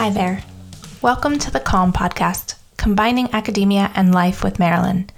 Hi 0.00 0.08
there. 0.08 0.42
Welcome 1.02 1.38
to 1.40 1.50
the 1.50 1.60
Calm 1.60 1.92
Podcast, 1.92 2.54
combining 2.78 3.30
academia 3.34 3.90
and 3.94 4.14
life 4.14 4.42
with 4.42 4.58
Marilyn. 4.58 5.10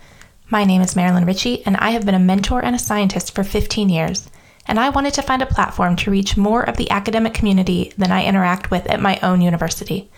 My 0.51 0.65
name 0.65 0.83
is 0.83 0.97
Marilyn 0.97 1.24
Ritchie, 1.24 1.65
and 1.65 1.76
I 1.76 1.90
have 1.90 2.04
been 2.04 2.16
a 2.16 2.19
mentor 2.19 2.65
and 2.65 2.74
a 2.74 2.80
scientist 2.80 3.33
for 3.33 3.44
15 3.44 3.88
years, 3.88 4.29
and 4.66 4.80
I 4.80 4.88
wanted 4.88 5.15
to 5.15 5.22
find 5.22 5.40
a 5.40 5.47
platform 5.47 5.94
to 5.94 6.10
reach 6.10 6.37
more 6.37 6.65
of 6.65 6.79
the 6.79 6.90
academic 6.90 7.33
community 7.33 7.92
than 7.97 8.10
I 8.10 8.24
interact 8.24 8.72
with 8.72 8.84
at 8.88 9.01
my 9.01 9.21
own 9.22 9.40
university. 9.40 10.10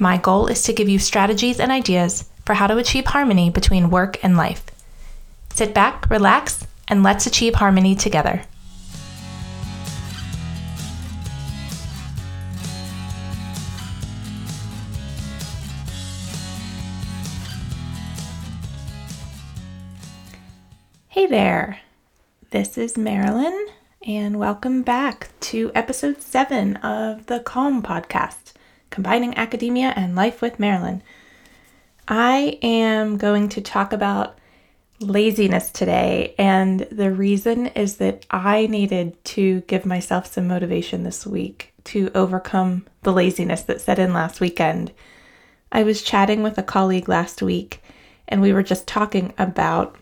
My 0.00 0.16
goal 0.16 0.48
is 0.48 0.64
to 0.64 0.72
give 0.72 0.88
you 0.88 0.98
strategies 0.98 1.60
and 1.60 1.70
ideas 1.70 2.28
for 2.44 2.54
how 2.54 2.66
to 2.66 2.78
achieve 2.78 3.06
harmony 3.06 3.48
between 3.48 3.90
work 3.90 4.18
and 4.24 4.36
life. 4.36 4.64
Sit 5.50 5.72
back, 5.72 6.10
relax, 6.10 6.66
and 6.88 7.04
let's 7.04 7.28
achieve 7.28 7.54
harmony 7.54 7.94
together. 7.94 8.42
Hey 21.14 21.26
there, 21.26 21.78
this 22.50 22.76
is 22.76 22.98
Marilyn, 22.98 23.68
and 24.04 24.36
welcome 24.36 24.82
back 24.82 25.28
to 25.42 25.70
episode 25.72 26.20
7 26.20 26.74
of 26.78 27.26
the 27.26 27.38
Calm 27.38 27.84
Podcast, 27.84 28.52
combining 28.90 29.38
academia 29.38 29.92
and 29.94 30.16
life 30.16 30.42
with 30.42 30.58
Marilyn. 30.58 31.04
I 32.08 32.58
am 32.62 33.16
going 33.16 33.48
to 33.50 33.60
talk 33.60 33.92
about 33.92 34.40
laziness 34.98 35.70
today, 35.70 36.34
and 36.36 36.80
the 36.90 37.12
reason 37.12 37.68
is 37.68 37.98
that 37.98 38.26
I 38.28 38.66
needed 38.66 39.24
to 39.26 39.60
give 39.68 39.86
myself 39.86 40.26
some 40.26 40.48
motivation 40.48 41.04
this 41.04 41.24
week 41.24 41.72
to 41.84 42.10
overcome 42.12 42.88
the 43.04 43.12
laziness 43.12 43.62
that 43.62 43.80
set 43.80 44.00
in 44.00 44.12
last 44.12 44.40
weekend. 44.40 44.90
I 45.70 45.84
was 45.84 46.02
chatting 46.02 46.42
with 46.42 46.58
a 46.58 46.64
colleague 46.64 47.08
last 47.08 47.40
week, 47.40 47.84
and 48.26 48.42
we 48.42 48.52
were 48.52 48.64
just 48.64 48.88
talking 48.88 49.32
about 49.38 49.96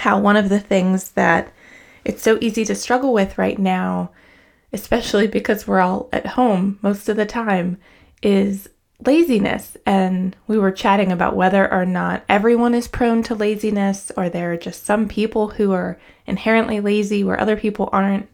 how 0.00 0.18
one 0.18 0.36
of 0.36 0.48
the 0.48 0.60
things 0.60 1.12
that 1.12 1.52
it's 2.04 2.22
so 2.22 2.38
easy 2.40 2.64
to 2.64 2.74
struggle 2.74 3.12
with 3.12 3.38
right 3.38 3.58
now, 3.58 4.10
especially 4.72 5.26
because 5.26 5.66
we're 5.66 5.80
all 5.80 6.08
at 6.12 6.26
home 6.26 6.78
most 6.82 7.08
of 7.08 7.16
the 7.16 7.26
time, 7.26 7.78
is 8.22 8.68
laziness. 9.06 9.76
And 9.86 10.36
we 10.46 10.58
were 10.58 10.72
chatting 10.72 11.12
about 11.12 11.36
whether 11.36 11.70
or 11.72 11.84
not 11.84 12.24
everyone 12.28 12.74
is 12.74 12.88
prone 12.88 13.22
to 13.24 13.34
laziness 13.34 14.10
or 14.16 14.28
there 14.28 14.52
are 14.52 14.56
just 14.56 14.84
some 14.84 15.08
people 15.08 15.48
who 15.48 15.72
are 15.72 15.98
inherently 16.26 16.80
lazy 16.80 17.24
where 17.24 17.40
other 17.40 17.56
people 17.56 17.88
aren't. 17.92 18.28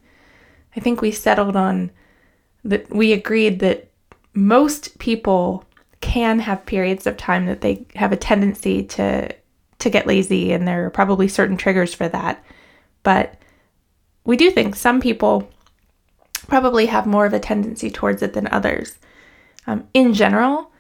I 0.77 0.81
think 0.81 1.01
we 1.01 1.11
settled 1.11 1.57
on 1.57 1.91
that 2.65 2.91
we 2.91 3.13
agreed 3.13 3.61
that 3.61 3.89
most 4.35 4.99
people 4.99 5.65
can 6.01 6.41
have 6.41 6.67
periods 6.67 7.07
of 7.07 7.17
time 7.17 7.47
that 7.47 7.63
they 7.63 7.87
have 7.95 8.13
a 8.13 8.17
tendency 8.17 8.83
to 8.83 9.35
to 9.79 9.91
get 9.91 10.07
lazy 10.07 10.53
and 10.53 10.67
there 10.67 10.87
are 10.87 10.91
probably 10.91 11.29
certain 11.29 11.57
triggers 11.57 11.95
for 11.95 12.09
that. 12.09 12.45
But 13.03 13.37
we 14.25 14.37
do 14.37 14.51
think 14.51 14.75
some 14.75 15.01
people 15.01 15.51
probably 16.49 16.87
have 16.87 17.07
more 17.07 17.27
of 17.27 17.33
a 17.33 17.41
tendency 17.41 17.91
towards 17.91 18.23
it 18.23 18.33
than 18.33 18.49
others. 18.49 18.99
Um, 19.67 19.87
in 19.95 20.15
general, 20.15 20.71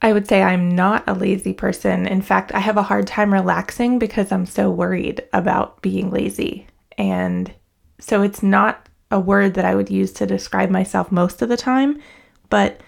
I 0.00 0.12
would 0.12 0.28
say 0.28 0.42
I'm 0.42 0.74
not 0.74 1.04
a 1.08 1.14
lazy 1.14 1.52
person. 1.52 2.06
In 2.06 2.22
fact, 2.22 2.52
I 2.54 2.60
have 2.60 2.76
a 2.76 2.82
hard 2.82 3.06
time 3.06 3.32
relaxing 3.32 3.98
because 3.98 4.30
I'm 4.30 4.46
so 4.46 4.70
worried 4.70 5.24
about 5.32 5.82
being 5.82 6.10
lazy. 6.10 6.68
And 6.96 7.52
so 7.98 8.22
it's 8.22 8.42
not 8.42 8.88
a 9.10 9.18
word 9.18 9.54
that 9.54 9.64
I 9.64 9.74
would 9.74 9.90
use 9.90 10.12
to 10.14 10.26
describe 10.26 10.70
myself 10.70 11.10
most 11.10 11.42
of 11.42 11.48
the 11.48 11.56
time, 11.56 12.00
but 12.48 12.80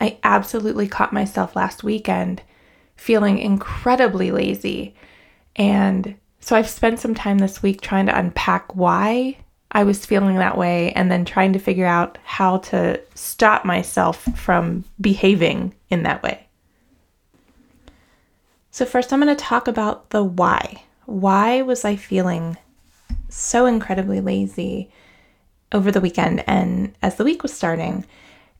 I 0.00 0.18
absolutely 0.22 0.86
caught 0.86 1.12
myself 1.12 1.56
last 1.56 1.82
weekend 1.82 2.42
feeling 2.96 3.38
incredibly 3.38 4.30
lazy. 4.30 4.94
And 5.56 6.14
so 6.40 6.56
I've 6.56 6.68
spent 6.68 7.00
some 7.00 7.14
time 7.14 7.38
this 7.38 7.62
week 7.62 7.80
trying 7.80 8.06
to 8.06 8.18
unpack 8.18 8.74
why 8.74 9.38
I 9.74 9.82
was 9.82 10.06
feeling 10.06 10.36
that 10.36 10.56
way 10.56 10.92
and 10.92 11.10
then 11.10 11.24
trying 11.24 11.52
to 11.54 11.58
figure 11.58 11.86
out 11.86 12.16
how 12.24 12.58
to 12.58 13.00
stop 13.14 13.64
myself 13.64 14.22
from 14.36 14.84
behaving 15.00 15.74
in 15.90 16.04
that 16.04 16.22
way. 16.22 16.46
So, 18.70 18.84
first, 18.84 19.12
I'm 19.12 19.20
going 19.20 19.34
to 19.34 19.44
talk 19.44 19.68
about 19.68 20.10
the 20.10 20.22
why. 20.22 20.82
Why 21.06 21.62
was 21.62 21.84
I 21.84 21.96
feeling 21.96 22.56
so 23.28 23.66
incredibly 23.66 24.20
lazy 24.20 24.90
over 25.72 25.90
the 25.92 26.00
weekend 26.00 26.44
and 26.48 26.92
as 27.02 27.16
the 27.16 27.24
week 27.24 27.42
was 27.42 27.52
starting? 27.52 28.04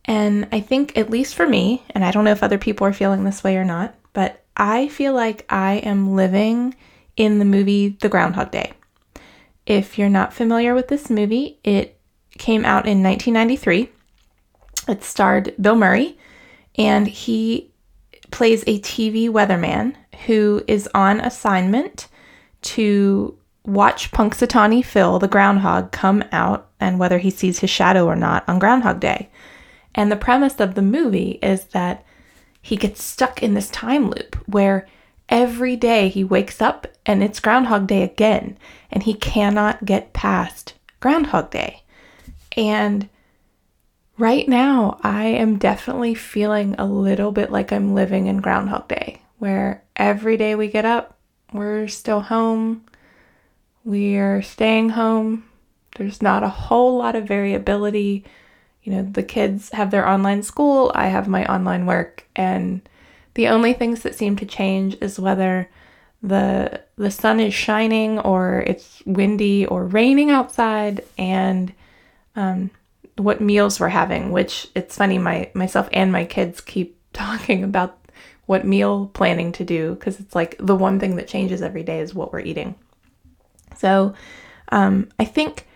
And 0.04 0.48
I 0.52 0.60
think, 0.60 0.96
at 0.98 1.10
least 1.10 1.34
for 1.34 1.48
me, 1.48 1.82
and 1.90 2.04
I 2.04 2.10
don't 2.10 2.24
know 2.24 2.32
if 2.32 2.42
other 2.42 2.58
people 2.58 2.86
are 2.86 2.92
feeling 2.92 3.24
this 3.24 3.42
way 3.42 3.56
or 3.56 3.64
not, 3.64 3.94
but 4.14 4.42
I 4.56 4.88
feel 4.88 5.12
like 5.12 5.44
I 5.50 5.74
am 5.74 6.14
living 6.14 6.74
in 7.16 7.38
the 7.38 7.44
movie 7.44 7.90
The 8.00 8.08
Groundhog 8.08 8.50
Day. 8.50 8.72
If 9.66 9.98
you're 9.98 10.08
not 10.08 10.32
familiar 10.32 10.74
with 10.74 10.88
this 10.88 11.10
movie, 11.10 11.58
it 11.62 11.98
came 12.38 12.64
out 12.64 12.86
in 12.86 13.02
1993. 13.02 13.90
It 14.88 15.04
starred 15.04 15.54
Bill 15.60 15.76
Murray, 15.76 16.18
and 16.76 17.06
he 17.06 17.70
plays 18.30 18.62
a 18.66 18.80
TV 18.80 19.28
weatherman 19.28 19.94
who 20.26 20.62
is 20.66 20.88
on 20.94 21.20
assignment 21.20 22.08
to 22.62 23.38
watch 23.64 24.10
Punxsutawney 24.10 24.84
Phil, 24.84 25.18
the 25.18 25.28
groundhog, 25.28 25.92
come 25.92 26.22
out 26.32 26.70
and 26.80 26.98
whether 26.98 27.18
he 27.18 27.30
sees 27.30 27.60
his 27.60 27.70
shadow 27.70 28.06
or 28.06 28.16
not 28.16 28.46
on 28.48 28.58
Groundhog 28.58 29.00
Day. 29.00 29.30
And 29.94 30.10
the 30.10 30.16
premise 30.16 30.60
of 30.60 30.74
the 30.74 30.82
movie 30.82 31.38
is 31.42 31.66
that 31.66 32.04
he 32.64 32.76
gets 32.76 33.04
stuck 33.04 33.42
in 33.42 33.52
this 33.52 33.68
time 33.68 34.08
loop 34.08 34.36
where 34.48 34.88
every 35.28 35.76
day 35.76 36.08
he 36.08 36.24
wakes 36.24 36.62
up 36.62 36.86
and 37.04 37.22
it's 37.22 37.38
Groundhog 37.38 37.86
Day 37.86 38.02
again, 38.02 38.56
and 38.90 39.02
he 39.02 39.12
cannot 39.12 39.84
get 39.84 40.14
past 40.14 40.72
Groundhog 40.98 41.50
Day. 41.50 41.82
And 42.56 43.10
right 44.16 44.48
now, 44.48 44.98
I 45.02 45.24
am 45.26 45.58
definitely 45.58 46.14
feeling 46.14 46.74
a 46.78 46.86
little 46.86 47.32
bit 47.32 47.52
like 47.52 47.70
I'm 47.70 47.94
living 47.94 48.28
in 48.28 48.40
Groundhog 48.40 48.88
Day, 48.88 49.20
where 49.36 49.84
every 49.94 50.38
day 50.38 50.54
we 50.54 50.68
get 50.68 50.86
up, 50.86 51.18
we're 51.52 51.86
still 51.86 52.20
home, 52.20 52.86
we're 53.84 54.40
staying 54.40 54.88
home. 54.88 55.44
There's 55.96 56.22
not 56.22 56.42
a 56.42 56.48
whole 56.48 56.96
lot 56.96 57.14
of 57.14 57.28
variability. 57.28 58.24
You 58.84 58.92
know, 58.92 59.02
the 59.02 59.22
kids 59.22 59.70
have 59.70 59.90
their 59.90 60.06
online 60.06 60.42
school, 60.42 60.92
I 60.94 61.08
have 61.08 61.26
my 61.26 61.44
online 61.46 61.86
work, 61.86 62.26
and 62.36 62.86
the 63.32 63.48
only 63.48 63.72
things 63.72 64.02
that 64.02 64.14
seem 64.14 64.36
to 64.36 64.46
change 64.46 64.96
is 65.00 65.18
whether 65.18 65.68
the 66.22 66.80
the 66.96 67.10
sun 67.10 67.38
is 67.38 67.52
shining 67.52 68.18
or 68.20 68.64
it's 68.66 69.02
windy 69.04 69.66
or 69.66 69.84
raining 69.84 70.30
outside 70.30 71.04
and 71.18 71.72
um, 72.34 72.70
what 73.16 73.42
meals 73.42 73.78
we're 73.78 73.88
having 73.88 74.32
which 74.32 74.66
it's 74.74 74.96
funny 74.96 75.18
my 75.18 75.50
myself 75.52 75.86
and 75.92 76.10
my 76.10 76.24
kids 76.24 76.62
keep 76.62 76.98
talking 77.12 77.62
about 77.62 77.98
what 78.46 78.66
meal 78.66 79.10
planning 79.12 79.52
to 79.52 79.64
do 79.64 79.94
because 79.94 80.18
it's 80.18 80.34
like 80.34 80.56
the 80.58 80.76
one 80.76 80.98
thing 80.98 81.16
that 81.16 81.28
changes 81.28 81.62
every 81.62 81.82
day 81.82 82.00
is 82.00 82.14
what 82.14 82.32
we're 82.32 82.40
eating. 82.40 82.74
So 83.76 84.14
um, 84.70 85.08
i 85.18 85.24
think 85.24 85.66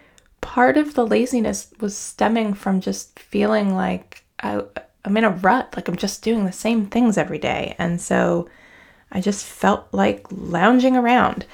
part 0.41 0.77
of 0.77 0.95
the 0.95 1.07
laziness 1.07 1.73
was 1.81 1.97
stemming 1.97 2.55
from 2.55 2.81
just 2.81 3.19
feeling 3.19 3.75
like 3.75 4.25
I, 4.41 4.63
I'm 5.05 5.17
in 5.17 5.25
a 5.25 5.31
rut, 5.31 5.73
like 5.77 5.89
I'm 5.89 5.97
just 5.97 6.23
doing 6.23 6.45
the 6.45 6.53
same 6.53 6.87
things 6.87 7.19
every 7.19 7.39
day. 7.39 7.75
And 7.79 8.01
so 8.01 8.49
I 9.11 9.21
just 9.21 9.45
felt 9.45 9.89
like 9.93 10.27
lounging 10.31 10.97
around. 10.97 11.47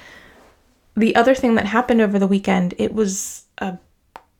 The 0.95 1.15
other 1.15 1.35
thing 1.35 1.55
that 1.55 1.65
happened 1.65 2.01
over 2.01 2.19
the 2.19 2.27
weekend, 2.27 2.73
it 2.77 2.93
was 2.93 3.45
a 3.57 3.77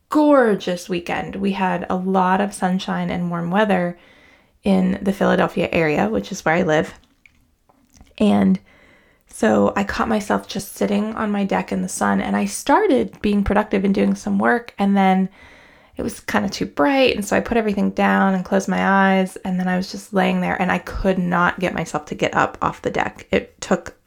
gorgeous 0.09 0.87
weekend. 0.87 1.35
We 1.35 1.51
had 1.51 1.85
a 1.89 1.95
lot 1.95 2.41
of 2.41 2.53
sunshine 2.53 3.09
and 3.09 3.29
warm 3.29 3.51
weather 3.51 3.97
in 4.63 4.99
the 5.01 5.13
Philadelphia 5.13 5.69
area, 5.71 6.09
which 6.09 6.31
is 6.31 6.43
where 6.43 6.55
I 6.55 6.63
live. 6.63 6.93
And 8.17 8.59
so 9.35 9.73
I 9.75 9.83
caught 9.83 10.07
myself 10.07 10.47
just 10.47 10.77
sitting 10.77 11.13
on 11.15 11.29
my 11.29 11.43
deck 11.43 11.73
in 11.73 11.81
the 11.81 11.89
sun 11.89 12.21
and 12.21 12.37
I 12.37 12.45
started 12.45 13.21
being 13.21 13.43
productive 13.43 13.83
and 13.83 13.93
doing 13.93 14.15
some 14.15 14.39
work. 14.39 14.73
And 14.77 14.95
then 14.95 15.27
it 15.97 16.03
was 16.03 16.21
kind 16.21 16.45
of 16.45 16.51
too 16.51 16.65
bright. 16.65 17.17
And 17.17 17.25
so 17.25 17.35
I 17.35 17.41
put 17.41 17.57
everything 17.57 17.89
down 17.89 18.33
and 18.33 18.45
closed 18.45 18.69
my 18.69 18.79
eyes. 18.81 19.35
And 19.43 19.59
then 19.59 19.67
I 19.67 19.75
was 19.75 19.91
just 19.91 20.13
laying 20.13 20.39
there 20.39 20.55
and 20.61 20.71
I 20.71 20.77
could 20.77 21.17
not 21.17 21.59
get 21.59 21.73
myself 21.73 22.05
to 22.05 22.15
get 22.15 22.33
up 22.33 22.57
off 22.61 22.81
the 22.81 22.89
deck. 22.89 23.27
It 23.29 23.59
took, 23.59 23.97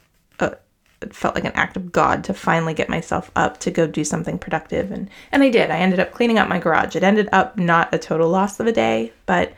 a, 0.40 0.56
it 1.02 1.14
felt 1.14 1.34
like 1.34 1.44
an 1.44 1.52
act 1.52 1.76
of 1.76 1.92
God 1.92 2.24
to 2.24 2.32
finally 2.32 2.72
get 2.72 2.88
myself 2.88 3.30
up 3.36 3.60
to 3.60 3.70
go 3.70 3.86
do 3.86 4.04
something 4.04 4.38
productive. 4.38 4.90
And, 4.90 5.10
and 5.30 5.42
I 5.42 5.50
did. 5.50 5.70
I 5.70 5.76
ended 5.76 6.00
up 6.00 6.12
cleaning 6.12 6.38
up 6.38 6.48
my 6.48 6.58
garage. 6.58 6.96
It 6.96 7.04
ended 7.04 7.28
up 7.32 7.58
not 7.58 7.92
a 7.92 7.98
total 7.98 8.30
loss 8.30 8.60
of 8.60 8.66
a 8.66 8.72
day, 8.72 9.12
but 9.26 9.52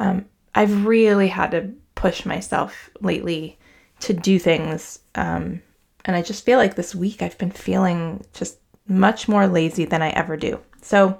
um, 0.00 0.24
I've 0.52 0.84
really 0.84 1.28
had 1.28 1.52
to 1.52 1.70
push 1.94 2.26
myself 2.26 2.90
lately 3.00 3.56
to 4.00 4.12
do 4.12 4.38
things. 4.38 5.00
Um, 5.14 5.62
and 6.04 6.16
I 6.16 6.22
just 6.22 6.44
feel 6.44 6.58
like 6.58 6.74
this 6.74 6.94
week 6.94 7.22
I've 7.22 7.38
been 7.38 7.50
feeling 7.50 8.24
just 8.32 8.58
much 8.88 9.28
more 9.28 9.46
lazy 9.46 9.84
than 9.84 10.02
I 10.02 10.10
ever 10.10 10.36
do. 10.36 10.58
So, 10.82 11.18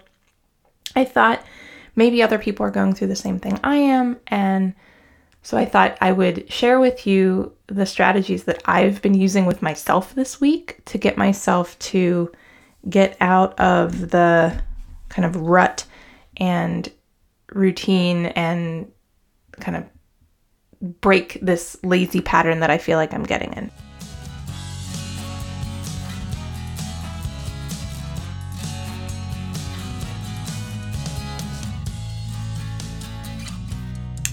I 0.97 1.05
thought 1.05 1.45
maybe 1.97 2.23
other 2.23 2.39
people 2.39 2.67
are 2.67 2.71
going 2.71 2.95
through 2.95 3.09
the 3.09 3.17
same 3.17 3.39
thing 3.39 3.59
I 3.63 3.77
am. 3.77 4.19
And 4.27 4.75
so 5.43 5.57
I 5.57 5.65
thought 5.65 5.97
I 6.01 6.13
would 6.13 6.51
share 6.51 6.81
with 6.81 7.07
you 7.07 7.53
the 7.67 7.87
strategies 7.87 8.45
that 8.45 8.63
I've 8.67 9.01
been 9.01 9.15
using 9.15 9.47
with 9.47 9.63
myself 9.63 10.15
this 10.15 10.41
week 10.41 10.85
to 10.87 10.99
get 10.99 11.17
myself 11.17 11.79
to 11.79 12.31
get 12.89 13.17
out 13.21 13.59
of 13.59 14.11
the 14.11 14.61
kind 15.09 15.25
of 15.25 15.37
rut 15.37 15.87
and 16.37 16.91
routine 17.53 18.27
and 18.27 18.91
kind 19.61 19.77
of 19.77 19.85
break 20.81 21.39
this 21.43 21.77
lazy 21.83 22.21
pattern 22.21 22.61
that 22.61 22.71
I 22.71 22.79
feel 22.79 22.97
like 22.99 23.13
I'm 23.13 23.25
getting 23.25 23.53
in. 23.53 23.71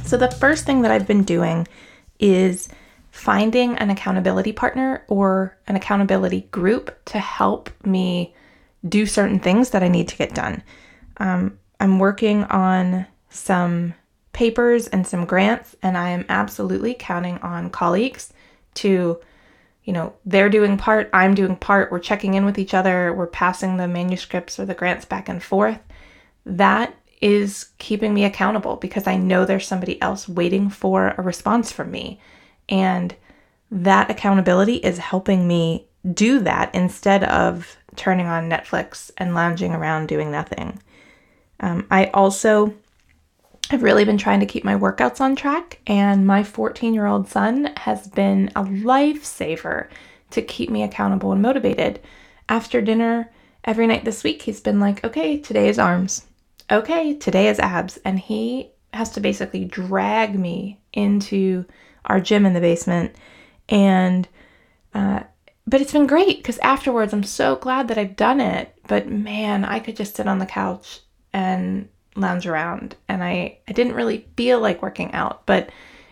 So, 0.05 0.15
the 0.15 0.31
first 0.31 0.65
thing 0.65 0.83
that 0.83 0.91
I've 0.91 1.05
been 1.05 1.23
doing 1.23 1.67
is 2.17 2.69
finding 3.11 3.75
an 3.77 3.89
accountability 3.89 4.53
partner 4.53 5.03
or 5.09 5.57
an 5.67 5.75
accountability 5.75 6.41
group 6.51 6.97
to 7.05 7.19
help 7.19 7.69
me 7.85 8.33
do 8.87 9.05
certain 9.05 9.39
things 9.39 9.71
that 9.71 9.83
I 9.83 9.89
need 9.89 10.07
to 10.07 10.15
get 10.15 10.33
done. 10.33 10.63
Um, 11.17 11.59
I'm 11.81 11.99
working 11.99 12.45
on 12.45 13.05
some 13.29 13.95
papers 14.37 14.85
and 14.85 15.07
some 15.07 15.25
grants, 15.25 15.75
and 15.81 15.97
I 15.97 16.09
am 16.09 16.23
absolutely 16.29 16.93
counting 16.93 17.39
on 17.39 17.71
colleagues 17.71 18.31
to, 18.75 19.19
you 19.83 19.93
know, 19.93 20.13
they're 20.25 20.47
doing 20.47 20.77
part, 20.77 21.09
I'm 21.11 21.33
doing 21.33 21.55
part, 21.55 21.91
we're 21.91 21.97
checking 21.97 22.35
in 22.35 22.45
with 22.45 22.59
each 22.59 22.75
other, 22.75 23.11
we're 23.15 23.25
passing 23.25 23.77
the 23.77 23.87
manuscripts 23.87 24.59
or 24.59 24.65
the 24.67 24.75
grants 24.75 25.05
back 25.05 25.27
and 25.27 25.41
forth. 25.41 25.79
That 26.45 26.93
is 27.19 27.69
keeping 27.79 28.13
me 28.13 28.25
accountable 28.25 28.75
because 28.75 29.07
I 29.07 29.17
know 29.17 29.43
there's 29.43 29.65
somebody 29.65 29.99
else 30.03 30.29
waiting 30.29 30.69
for 30.69 31.15
a 31.17 31.23
response 31.23 31.71
from 31.71 31.89
me. 31.89 32.19
And 32.69 33.15
that 33.71 34.11
accountability 34.11 34.75
is 34.75 34.99
helping 34.99 35.47
me 35.47 35.87
do 36.13 36.41
that 36.41 36.75
instead 36.75 37.23
of 37.23 37.75
turning 37.95 38.27
on 38.27 38.51
Netflix 38.51 39.09
and 39.17 39.33
lounging 39.33 39.73
around 39.73 40.07
doing 40.07 40.29
nothing. 40.29 40.79
Um, 41.59 41.87
I 41.89 42.11
also 42.13 42.75
have 43.69 43.83
really 43.83 44.05
been 44.05 44.17
trying 44.17 44.39
to 44.39 44.45
keep 44.45 44.63
my 44.63 44.75
workouts 44.75 45.21
on 45.21 45.35
track, 45.35 45.79
and 45.87 46.25
my 46.25 46.43
14 46.43 46.93
year 46.93 47.05
old 47.05 47.27
son 47.27 47.73
has 47.77 48.07
been 48.07 48.49
a 48.55 48.63
lifesaver 48.63 49.87
to 50.31 50.41
keep 50.41 50.69
me 50.69 50.83
accountable 50.83 51.31
and 51.31 51.41
motivated. 51.41 51.99
After 52.49 52.81
dinner, 52.81 53.31
every 53.63 53.87
night 53.87 54.05
this 54.05 54.23
week, 54.23 54.41
he's 54.41 54.61
been 54.61 54.79
like, 54.79 55.03
okay, 55.03 55.37
today 55.37 55.69
is 55.69 55.79
arms 55.79 56.27
okay, 56.71 57.15
today 57.15 57.47
is 57.47 57.59
abs. 57.59 57.97
And 58.03 58.19
he 58.19 58.71
has 58.93 59.11
to 59.11 59.19
basically 59.19 59.65
drag 59.65 60.37
me 60.37 60.79
into 60.93 61.65
our 62.05 62.19
gym 62.19 62.45
in 62.45 62.53
the 62.53 62.61
basement. 62.61 63.15
And, 63.69 64.27
uh, 64.93 65.21
but 65.65 65.81
it's 65.81 65.91
been 65.91 66.07
great 66.07 66.37
because 66.37 66.57
afterwards 66.59 67.13
I'm 67.13 67.23
so 67.23 67.55
glad 67.55 67.87
that 67.89 67.97
I've 67.97 68.15
done 68.15 68.39
it. 68.39 68.73
But 68.87 69.07
man, 69.07 69.65
I 69.65 69.79
could 69.79 69.95
just 69.95 70.15
sit 70.15 70.27
on 70.27 70.39
the 70.39 70.45
couch 70.45 71.01
and 71.33 71.89
lounge 72.19 72.47
around. 72.47 72.95
And 73.07 73.23
I, 73.23 73.57
I 73.67 73.73
didn't 73.73 73.93
really 73.93 74.27
feel 74.35 74.59
like 74.59 74.81
working 74.81 75.11
out, 75.13 75.45
but 75.45 75.69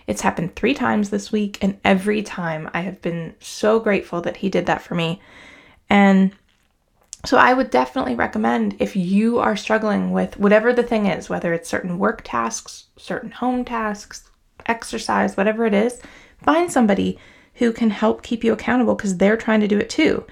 it's 0.07 0.21
happened 0.21 0.55
three 0.55 0.73
times 0.73 1.09
this 1.09 1.31
week. 1.31 1.57
And 1.61 1.79
every 1.83 2.21
time 2.21 2.69
I 2.73 2.81
have 2.81 3.01
been 3.01 3.33
so 3.39 3.79
grateful 3.79 4.21
that 4.21 4.37
he 4.37 4.49
did 4.49 4.65
that 4.67 4.81
for 4.81 4.95
me. 4.95 5.21
And 5.89 6.31
so 7.25 7.37
I 7.37 7.53
would 7.53 7.71
definitely 7.71 8.15
recommend 8.15 8.75
if 8.79 8.95
you 8.95 9.39
are 9.39 9.55
struggling 9.55 10.11
with 10.11 10.37
whatever 10.37 10.73
the 10.73 10.83
thing 10.83 11.07
is, 11.07 11.27
whether 11.27 11.53
it's 11.53 11.69
certain 11.69 11.97
work 11.97 12.21
tasks, 12.23 12.85
certain 12.97 13.31
home 13.31 13.65
tasks, 13.65 14.29
exercise, 14.67 15.35
whatever 15.35 15.65
it 15.65 15.73
is, 15.73 15.99
find 16.43 16.71
somebody 16.71 17.17
who 17.55 17.71
can 17.71 17.89
help 17.89 18.21
keep 18.21 18.43
you 18.43 18.53
accountable 18.53 18.95
because 18.95 19.17
they're 19.17 19.37
trying 19.37 19.61
to 19.61 19.67
do 19.67 19.79
it 19.79 19.89
too. 19.89 20.25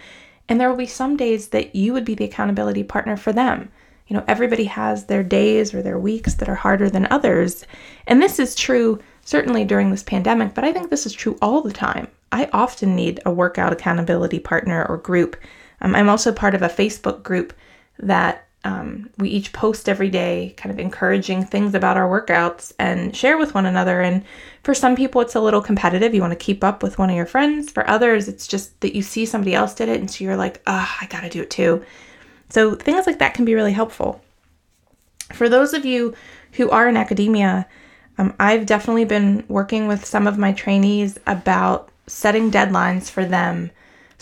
And 0.48 0.60
there 0.60 0.70
will 0.70 0.78
be 0.78 0.86
some 0.86 1.18
days 1.18 1.48
that 1.50 1.76
you 1.76 1.94
would 1.94 2.06
be 2.06 2.16
the 2.16 2.26
accountability 2.26 2.84
partner 2.84 3.18
for 3.18 3.32
them. 3.32 3.72
You 4.08 4.18
know, 4.18 4.24
everybody 4.28 4.66
has 4.66 5.06
their 5.06 5.24
days 5.24 5.74
or 5.74 5.82
their 5.82 6.00
weeks 6.00 6.36
that 6.36 6.50
are 6.50 6.56
harder 6.56 6.90
than 6.90 7.08
others. 7.10 7.66
And 8.08 8.22
this 8.22 8.40
is 8.40 8.56
true 8.56 9.00
certainly 9.26 9.64
during 9.64 9.90
this 9.90 10.04
pandemic, 10.04 10.54
but 10.54 10.66
I 10.66 10.74
think 10.74 10.90
this 10.90 11.06
is 11.06 11.14
true 11.14 11.38
all 11.42 11.62
the 11.62 11.72
time. 11.72 12.08
I 12.32 12.50
often 12.52 12.96
need 12.96 13.22
a 13.26 13.32
workout 13.32 13.72
accountability 13.72 14.40
partner 14.40 14.86
or 14.86 14.98
group 14.98 15.38
um, 15.84 15.96
I'm 15.96 16.10
also 16.10 16.32
part 16.32 16.56
of 16.56 16.62
a 16.64 16.70
Facebook 16.70 17.22
group 17.22 17.54
that 18.00 18.48
um, 18.64 19.10
we 19.18 19.30
each 19.30 19.52
post 19.52 19.90
every 19.90 20.10
day, 20.10 20.54
kind 20.56 20.72
of 20.72 20.80
encouraging 20.80 21.46
things 21.46 21.76
about 21.76 21.98
our 21.98 22.08
workouts 22.08 22.72
and 22.80 23.14
share 23.14 23.38
with 23.38 23.54
one 23.54 23.66
another. 23.66 24.02
And 24.02 24.24
for 24.64 24.74
some 24.74 24.96
people, 24.96 25.20
it's 25.20 25.36
a 25.36 25.42
little 25.42 25.62
competitive. 25.62 26.16
You 26.16 26.22
want 26.22 26.32
to 26.32 26.44
keep 26.44 26.64
up 26.64 26.82
with 26.82 26.98
one 26.98 27.10
of 27.10 27.16
your 27.16 27.26
friends. 27.26 27.70
For 27.70 27.88
others, 27.90 28.30
it's 28.30 28.48
just 28.48 28.80
that 28.80 28.96
you 28.96 29.02
see 29.02 29.26
somebody 29.26 29.54
else 29.54 29.76
did 29.76 29.90
it, 29.90 30.00
and 30.00 30.10
so 30.10 30.24
you're 30.24 30.38
like, 30.38 30.62
ah, 30.66 30.98
I 31.02 31.08
got 31.08 31.22
to 31.22 31.30
do 31.30 31.42
it 31.42 31.52
too. 31.52 31.84
So 32.54 32.76
things 32.76 33.06
like 33.08 33.20
that 33.20 33.34
can 33.34 33.46
be 33.46 33.56
really 33.56 33.74
helpful. 33.74 34.22
For 35.34 35.50
those 35.50 35.74
of 35.74 35.86
you 35.86 36.14
who 36.54 36.70
are 36.70 36.88
in 36.88 36.98
academia, 36.98 37.68
um, 38.18 38.34
I've 38.40 38.66
definitely 38.66 39.06
been 39.06 39.44
working 39.48 39.88
with 39.88 40.06
some 40.06 40.28
of 40.28 40.38
my 40.38 40.54
trainees 40.54 41.18
about 41.26 41.90
setting 42.08 42.52
deadlines 42.52 43.10
for 43.10 43.26
them 43.26 43.72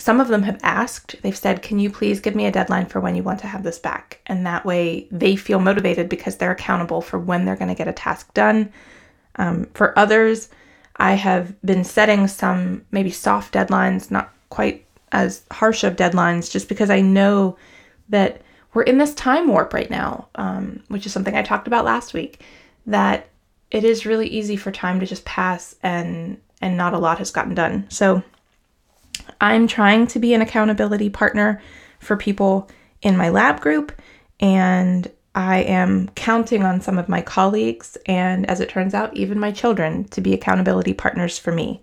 some 0.02 0.20
of 0.20 0.30
them 0.30 0.42
have 0.42 0.60
asked, 0.64 1.16
they've 1.22 1.38
said, 1.38 1.62
Can 1.62 1.78
you 1.78 1.92
please 1.92 2.20
give 2.20 2.34
me 2.34 2.48
a 2.48 2.52
deadline 2.52 2.88
for 2.88 3.00
when 3.00 3.16
you 3.16 3.22
want 3.22 3.40
to 3.42 3.48
have 3.48 3.62
this 3.62 3.78
back? 3.78 4.20
And 4.26 4.48
that 4.48 4.66
way 4.66 5.08
they 5.12 5.36
feel 5.36 5.60
motivated 5.60 6.10
because 6.10 6.38
they're 6.38 6.52
accountable 6.52 7.02
for 7.02 7.20
when 7.20 7.46
they're 7.46 7.56
going 7.56 7.70
to 7.70 7.76
get 7.76 7.88
a 7.88 7.94
task 7.94 8.34
done. 8.34 8.74
Um, 9.36 9.66
for 9.76 9.98
others, 10.00 10.50
I 10.96 11.14
have 11.14 11.62
been 11.62 11.84
setting 11.84 12.28
some 12.28 12.84
maybe 12.90 13.12
soft 13.12 13.54
deadlines, 13.54 14.10
not 14.10 14.34
quite 14.50 14.86
as 15.12 15.44
harsh 15.52 15.84
of 15.84 15.98
deadlines, 15.98 16.50
just 16.50 16.68
because 16.68 16.90
I 16.90 17.02
know 17.02 17.58
that 18.12 18.42
we're 18.74 18.84
in 18.84 18.98
this 18.98 19.14
time 19.16 19.48
warp 19.48 19.74
right 19.74 19.90
now, 19.90 20.30
um, 20.36 20.84
which 20.88 21.06
is 21.06 21.12
something 21.12 21.36
I 21.36 21.42
talked 21.42 21.68
about 21.68 21.86
last 21.86 22.14
week. 22.14 22.42
That 22.86 23.28
it 23.70 23.84
is 23.84 24.06
really 24.06 24.28
easy 24.28 24.56
for 24.56 24.72
time 24.72 25.00
to 25.00 25.06
just 25.06 25.26
pass 25.26 25.76
and 25.82 26.40
and 26.62 26.78
not 26.78 26.94
a 26.94 27.00
lot 27.00 27.18
has 27.18 27.32
gotten 27.32 27.56
done. 27.56 27.86
So 27.90 28.24
I'm 29.40 29.68
trying 29.68 30.08
to 30.08 30.20
be 30.20 30.34
an 30.34 30.42
accountability 30.42 31.10
partner 31.10 31.62
for 32.00 32.16
people 32.16 32.70
in 33.02 33.18
my 33.18 33.30
lab 33.30 33.62
group, 33.62 33.92
and 34.40 35.10
I 35.34 35.60
am 35.60 36.10
counting 36.10 36.64
on 36.64 36.82
some 36.82 36.98
of 36.98 37.10
my 37.10 37.22
colleagues, 37.22 37.98
and 38.06 38.50
as 38.50 38.60
it 38.60 38.70
turns 38.70 38.94
out, 38.94 39.16
even 39.16 39.40
my 39.40 39.52
children, 39.52 40.04
to 40.10 40.22
be 40.22 40.34
accountability 40.34 40.94
partners 40.94 41.40
for 41.40 41.52
me. 41.52 41.82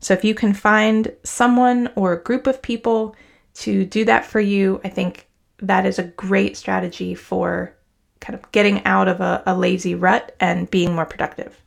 So 0.00 0.14
if 0.14 0.24
you 0.24 0.34
can 0.34 0.54
find 0.54 1.12
someone 1.22 1.90
or 1.94 2.12
a 2.12 2.22
group 2.22 2.46
of 2.46 2.62
people 2.62 3.14
to 3.54 3.84
do 3.84 4.04
that 4.06 4.24
for 4.24 4.40
you, 4.40 4.80
I 4.82 4.88
think 4.88 5.28
that 5.62 5.86
is 5.86 5.98
a 5.98 6.04
great 6.04 6.56
strategy 6.56 7.14
for 7.14 7.74
kind 8.20 8.38
of 8.38 8.50
getting 8.52 8.84
out 8.84 9.08
of 9.08 9.20
a, 9.20 9.42
a 9.46 9.56
lazy 9.56 9.94
rut 9.94 10.34
and 10.40 10.70
being 10.70 10.94
more 10.94 11.06
productive. 11.06 11.60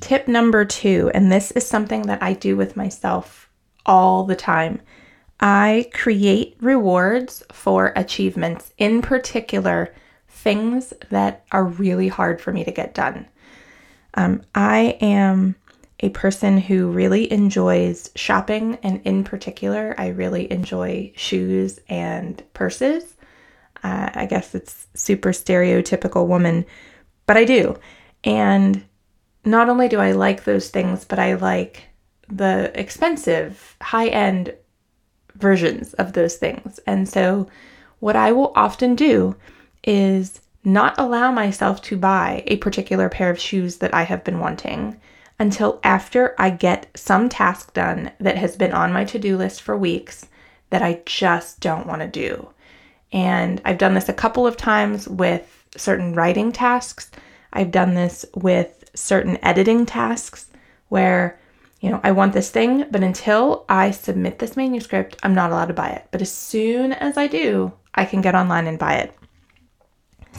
Tip 0.00 0.26
number 0.26 0.64
two, 0.64 1.10
and 1.12 1.30
this 1.30 1.50
is 1.50 1.66
something 1.66 2.02
that 2.02 2.22
I 2.22 2.32
do 2.32 2.56
with 2.56 2.76
myself 2.76 3.50
all 3.84 4.24
the 4.24 4.36
time. 4.36 4.80
I 5.40 5.90
create 5.92 6.56
rewards 6.60 7.42
for 7.52 7.92
achievements, 7.94 8.72
in 8.78 9.02
particular, 9.02 9.94
things 10.28 10.94
that 11.10 11.44
are 11.52 11.64
really 11.64 12.08
hard 12.08 12.40
for 12.40 12.52
me 12.52 12.64
to 12.64 12.70
get 12.70 12.94
done. 12.94 13.28
Um, 14.18 14.42
I 14.52 14.98
am 15.00 15.54
a 16.00 16.08
person 16.08 16.58
who 16.58 16.90
really 16.90 17.30
enjoys 17.30 18.10
shopping, 18.16 18.76
and 18.82 19.00
in 19.04 19.22
particular, 19.22 19.94
I 19.96 20.08
really 20.08 20.50
enjoy 20.50 21.12
shoes 21.14 21.78
and 21.88 22.42
purses. 22.52 23.14
Uh, 23.84 24.10
I 24.12 24.26
guess 24.26 24.56
it's 24.56 24.88
super 24.94 25.30
stereotypical 25.30 26.26
woman, 26.26 26.66
but 27.26 27.36
I 27.36 27.44
do. 27.44 27.78
And 28.24 28.84
not 29.44 29.68
only 29.68 29.86
do 29.86 30.00
I 30.00 30.10
like 30.10 30.42
those 30.42 30.68
things, 30.68 31.04
but 31.04 31.20
I 31.20 31.34
like 31.34 31.84
the 32.28 32.72
expensive, 32.74 33.76
high 33.80 34.08
end 34.08 34.52
versions 35.36 35.94
of 35.94 36.14
those 36.14 36.34
things. 36.34 36.80
And 36.88 37.08
so, 37.08 37.48
what 38.00 38.16
I 38.16 38.32
will 38.32 38.52
often 38.56 38.96
do 38.96 39.36
is 39.84 40.40
not 40.72 40.98
allow 40.98 41.32
myself 41.32 41.80
to 41.82 41.96
buy 41.96 42.42
a 42.46 42.56
particular 42.58 43.08
pair 43.08 43.30
of 43.30 43.40
shoes 43.40 43.78
that 43.78 43.94
I 43.94 44.02
have 44.02 44.24
been 44.24 44.38
wanting 44.38 45.00
until 45.38 45.80
after 45.82 46.34
I 46.38 46.50
get 46.50 46.88
some 46.94 47.28
task 47.28 47.72
done 47.72 48.10
that 48.20 48.36
has 48.36 48.56
been 48.56 48.72
on 48.72 48.92
my 48.92 49.04
to 49.06 49.18
do 49.18 49.36
list 49.36 49.62
for 49.62 49.76
weeks 49.76 50.26
that 50.70 50.82
I 50.82 51.00
just 51.06 51.60
don't 51.60 51.86
want 51.86 52.02
to 52.02 52.08
do. 52.08 52.50
And 53.12 53.60
I've 53.64 53.78
done 53.78 53.94
this 53.94 54.08
a 54.08 54.14
couple 54.14 54.46
of 54.46 54.56
times 54.56 55.08
with 55.08 55.64
certain 55.76 56.14
writing 56.14 56.52
tasks. 56.52 57.10
I've 57.52 57.70
done 57.70 57.94
this 57.94 58.26
with 58.34 58.90
certain 58.94 59.42
editing 59.42 59.86
tasks 59.86 60.46
where 60.88 61.38
you 61.80 61.90
know, 61.90 62.00
I 62.02 62.10
want 62.10 62.32
this 62.32 62.50
thing, 62.50 62.86
but 62.90 63.04
until 63.04 63.64
I 63.68 63.92
submit 63.92 64.40
this 64.40 64.56
manuscript, 64.56 65.16
I'm 65.22 65.34
not 65.34 65.52
allowed 65.52 65.66
to 65.66 65.74
buy 65.74 65.90
it. 65.90 66.06
But 66.10 66.20
as 66.20 66.32
soon 66.32 66.92
as 66.92 67.16
I 67.16 67.28
do, 67.28 67.72
I 67.94 68.04
can 68.04 68.20
get 68.20 68.34
online 68.34 68.66
and 68.66 68.78
buy 68.78 68.94
it. 68.94 69.14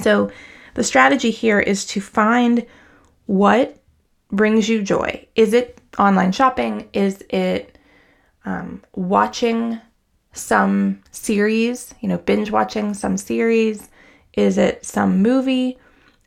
So 0.02 0.32
the 0.76 0.84
strategy 0.84 1.32
here 1.32 1.60
is 1.60 1.86
to 1.88 2.02
find 2.02 2.66
what 3.26 3.78
brings 4.32 4.70
you 4.70 4.82
joy. 4.82 5.28
Is 5.36 5.54
it 5.54 5.82
online 5.98 6.32
shopping? 6.32 6.90
Is 6.94 7.24
it 7.30 7.78
um, 8.46 8.84
watching 8.96 9.80
some 10.34 11.02
series, 11.12 11.94
you 12.00 12.10
know, 12.10 12.18
binge 12.18 12.52
watching 12.52 12.94
some 12.94 13.18
series? 13.18 13.90
Is 14.34 14.58
it 14.58 14.86
some 14.86 15.22
movie? 15.22 15.78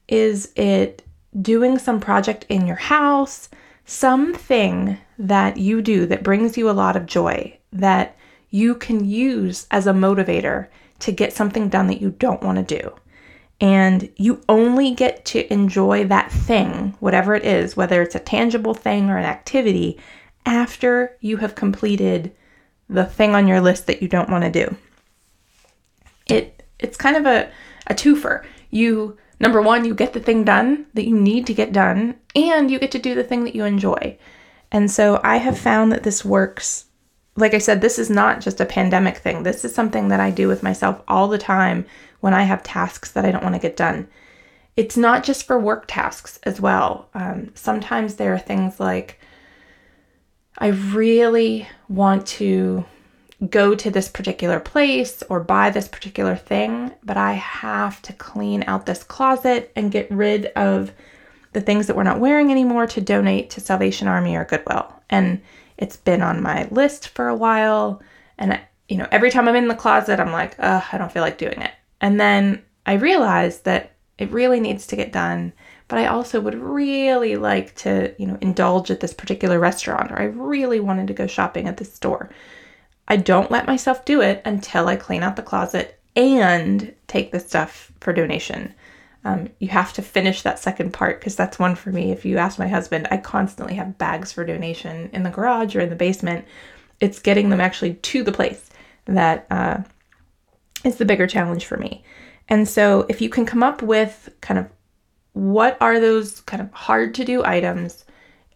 Is 0.09 0.53
it 0.57 1.03
doing 1.41 1.79
some 1.79 2.01
project 2.01 2.45
in 2.49 2.67
your 2.67 2.77
house? 2.77 3.49
Something 3.85 4.99
that 5.19 5.57
you 5.57 5.83
do 5.83 6.07
that 6.07 6.23
brings 6.23 6.57
you 6.57 6.69
a 6.69 6.73
lot 6.73 6.97
of 6.97 7.07
joy 7.07 7.59
that 7.73 8.17
you 8.51 8.75
can 8.75 9.09
use 9.09 9.67
as 9.71 9.87
a 9.87 9.93
motivator 9.93 10.69
to 10.99 11.11
get 11.11 11.33
something 11.33 11.69
done 11.69 11.87
that 11.87 12.01
you 12.01 12.11
don't 12.11 12.43
want 12.43 12.59
to 12.59 12.79
do. 12.79 12.95
And 13.63 14.11
you 14.17 14.43
only 14.49 14.91
get 14.91 15.25
to 15.27 15.51
enjoy 15.53 16.05
that 16.09 16.33
thing, 16.33 16.97
whatever 16.99 17.33
it 17.37 17.45
is, 17.45 17.77
whether 17.77 18.03
it's 18.03 18.17
a 18.17 18.19
tangible 18.19 18.75
thing 18.75 19.09
or 19.09 19.19
an 19.19 19.25
activity, 19.25 20.01
after 20.45 21.17
you 21.21 21.37
have 21.37 21.55
completed 21.55 22.35
the 22.89 23.05
thing 23.05 23.37
on 23.37 23.47
your 23.47 23.61
list 23.61 23.87
that 23.87 24.03
you 24.03 24.09
don't 24.09 24.29
want 24.29 24.43
to 24.43 24.51
do. 24.51 24.77
It 26.27 26.65
it's 26.81 26.97
kind 26.97 27.17
of 27.17 27.25
a, 27.25 27.53
a 27.87 27.95
twofer. 27.95 28.45
You 28.71 29.17
number 29.39 29.63
one, 29.63 29.85
you 29.85 29.95
get 29.95 30.13
the 30.13 30.19
thing 30.19 30.43
done 30.43 30.87
that 30.95 31.07
you 31.07 31.17
need 31.17 31.47
to 31.47 31.55
get 31.55 31.73
done, 31.73 32.17
and 32.35 32.69
you 32.69 32.81
get 32.81 32.91
to 32.91 32.99
do 32.99 33.15
the 33.15 33.23
thing 33.23 33.45
that 33.45 33.55
you 33.55 33.65
enjoy. 33.65 34.19
And 34.73 34.91
so 34.91 35.21
I 35.23 35.37
have 35.37 35.57
found 35.57 35.93
that 35.93 36.03
this 36.03 36.25
works. 36.25 36.87
Like 37.37 37.55
I 37.55 37.59
said, 37.59 37.81
this 37.81 38.01
is 38.01 38.11
not 38.11 38.41
just 38.41 38.61
a 38.61 38.67
pandemic 38.67 39.19
thing. 39.19 39.45
This 39.45 39.65
is 39.65 39.73
something 39.73 40.09
that 40.09 40.21
I 40.21 40.31
do 40.31 40.49
with 40.49 40.65
myself 40.65 41.01
all 41.07 41.29
the 41.29 41.39
time 41.39 41.87
when 42.23 42.35
I 42.35 42.45
have 42.45 42.63
tasks 42.63 43.11
that 43.13 43.25
I 43.25 43.33
don't 43.33 43.43
want 43.43 43.57
to 43.57 43.61
get 43.61 43.77
done. 43.77 44.09
It's 44.77 44.97
not 44.97 45.25
just 45.25 45.47
for 45.47 45.59
work 45.59 45.85
tasks 45.87 46.39
as 46.45 46.61
well. 46.61 47.09
Um, 47.15 47.51
sometimes 47.55 48.15
there 48.15 48.33
are 48.33 48.39
things 48.39 48.81
like 48.81 49.21
I 50.57 50.69
really 50.69 51.69
want 51.89 52.27
to 52.39 52.85
go 53.51 53.75
to 53.75 53.91
this 53.91 54.09
particular 54.09 54.61
place 54.61 55.23
or 55.29 55.41
buy 55.41 55.71
this 55.71 55.89
particular 55.89 56.37
thing, 56.37 56.93
but 57.03 57.17
I 57.17 57.33
have 57.33 58.01
to 58.03 58.13
clean 58.13 58.63
out 58.69 58.87
this 58.87 59.03
closet 59.03 59.73
and 59.75 59.91
get 59.91 60.09
rid 60.11 60.47
of 60.55 60.93
the 61.53 61.61
things 61.61 61.89
that 61.89 61.97
we're 61.97 62.05
not 62.05 62.21
wearing 62.21 62.53
anymore 62.53 62.87
to 62.87 63.01
donate 63.01 63.51
to 63.51 63.61
Salvation 63.61 64.07
Army 64.07 64.37
or 64.37 64.45
Goodwill. 64.45 64.93
And 65.11 65.43
it's 65.77 65.97
been 65.97 66.23
on 66.23 66.41
my 66.41 66.69
list 66.71 67.09
for 67.09 67.27
a 67.27 67.35
while. 67.35 68.01
And, 68.39 68.61
you 68.89 68.97
know, 68.97 69.09
every 69.11 69.31
time 69.31 69.49
I'm 69.49 69.57
in 69.57 69.69
the 69.69 69.75
closet, 69.75 70.21
I'm 70.21 70.33
like, 70.33 70.55
ugh, 70.61 70.85
I 70.93 70.99
don't 70.99 71.11
feel 71.11 71.23
like 71.23 71.37
doing 71.37 71.61
it. 71.61 71.73
And 72.03 72.21
then 72.21 72.63
I 72.85 72.95
realized 72.95 73.65
that 73.65 73.93
it 74.19 74.31
really 74.31 74.61
needs 74.61 74.87
to 74.89 74.97
get 74.97 75.13
done. 75.13 75.55
But 75.89 75.99
I 75.99 76.07
also 76.07 76.41
would 76.41 76.55
really 76.55 77.37
like 77.37 77.75
to, 77.77 78.15
you 78.19 78.27
know, 78.27 78.39
indulge 78.41 78.91
at 78.91 79.01
this 79.01 79.13
particular 79.13 79.59
restaurant, 79.59 80.11
or 80.11 80.19
I 80.19 80.25
really 80.25 80.81
wanted 80.81 81.07
to 81.09 81.15
go 81.15 81.27
shopping 81.27 81.69
at 81.69 81.77
this 81.77 81.93
store. 81.93 82.31
I 83.09 83.17
don't 83.17 83.51
let 83.51 83.67
myself 83.67 84.05
do 84.05 84.21
it 84.23 84.41
until 84.45 84.89
I 84.89 84.97
clean 84.97 85.23
out 85.23 85.37
the 85.37 85.43
closet 85.43 86.01
and 86.17 86.95
take 87.09 87.31
the 87.31 87.41
stuff 87.41 87.93
for 88.01 88.13
donation. 88.13 88.75
Um, 89.25 89.51
you 89.59 89.69
have 89.69 89.93
to 89.95 90.03
finish 90.03 90.43
that 90.43 90.59
second 90.59 90.93
part 90.93 91.21
because 91.21 91.37
that's 91.37 91.59
one 91.59 91.75
for 91.75 91.91
me. 91.91 92.11
If 92.11 92.25
you 92.25 92.39
ask 92.39 92.59
my 92.59 92.69
husband, 92.69 93.07
I 93.11 93.19
constantly 93.19 93.75
have 93.75 93.99
bags 93.99 94.33
for 94.33 94.45
donation 94.45 95.11
in 95.13 95.23
the 95.23 95.31
garage 95.31 95.77
or 95.77 95.81
in 95.81 95.91
the 95.91 95.97
basement. 95.97 96.47
It's 97.01 97.19
getting 97.21 97.51
them 97.51 97.61
actually 97.61 97.95
to 97.95 98.23
the 98.23 98.33
place 98.33 98.71
that 99.05 99.47
uh, 99.51 99.83
is 100.85 100.97
the 100.97 101.05
bigger 101.05 101.27
challenge 101.27 101.65
for 101.65 101.77
me. 101.77 102.05
And 102.49 102.69
so, 102.69 103.07
if 103.09 103.21
you 103.21 103.29
can 103.29 103.47
come 103.47 103.63
up 103.63 103.83
with 103.83 104.29
kind 104.41 104.59
of 104.59 104.69
what 105.33 105.79
are 105.81 106.01
those 106.01 106.41
kind 106.43 106.61
of 106.61 106.73
hard 106.73 107.15
to 107.15 107.25
do 107.25 107.45
items 107.45 108.05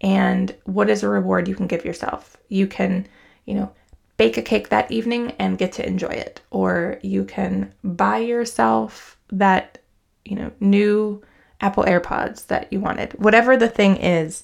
and 0.00 0.54
what 0.64 0.90
is 0.90 1.02
a 1.02 1.08
reward 1.08 1.48
you 1.48 1.54
can 1.54 1.66
give 1.66 1.84
yourself, 1.84 2.36
you 2.48 2.66
can, 2.66 3.06
you 3.46 3.54
know, 3.54 3.72
bake 4.18 4.36
a 4.36 4.42
cake 4.42 4.68
that 4.68 4.90
evening 4.90 5.32
and 5.38 5.58
get 5.58 5.72
to 5.72 5.86
enjoy 5.86 6.08
it, 6.08 6.40
or 6.50 6.98
you 7.02 7.24
can 7.24 7.72
buy 7.82 8.18
yourself 8.18 9.18
that 9.30 9.78
you 10.26 10.36
know, 10.36 10.50
new 10.60 11.22
Apple 11.60 11.84
AirPods 11.84 12.46
that 12.48 12.72
you 12.72 12.80
wanted. 12.80 13.12
Whatever 13.14 13.56
the 13.56 13.68
thing 13.68 13.96
is, 13.96 14.42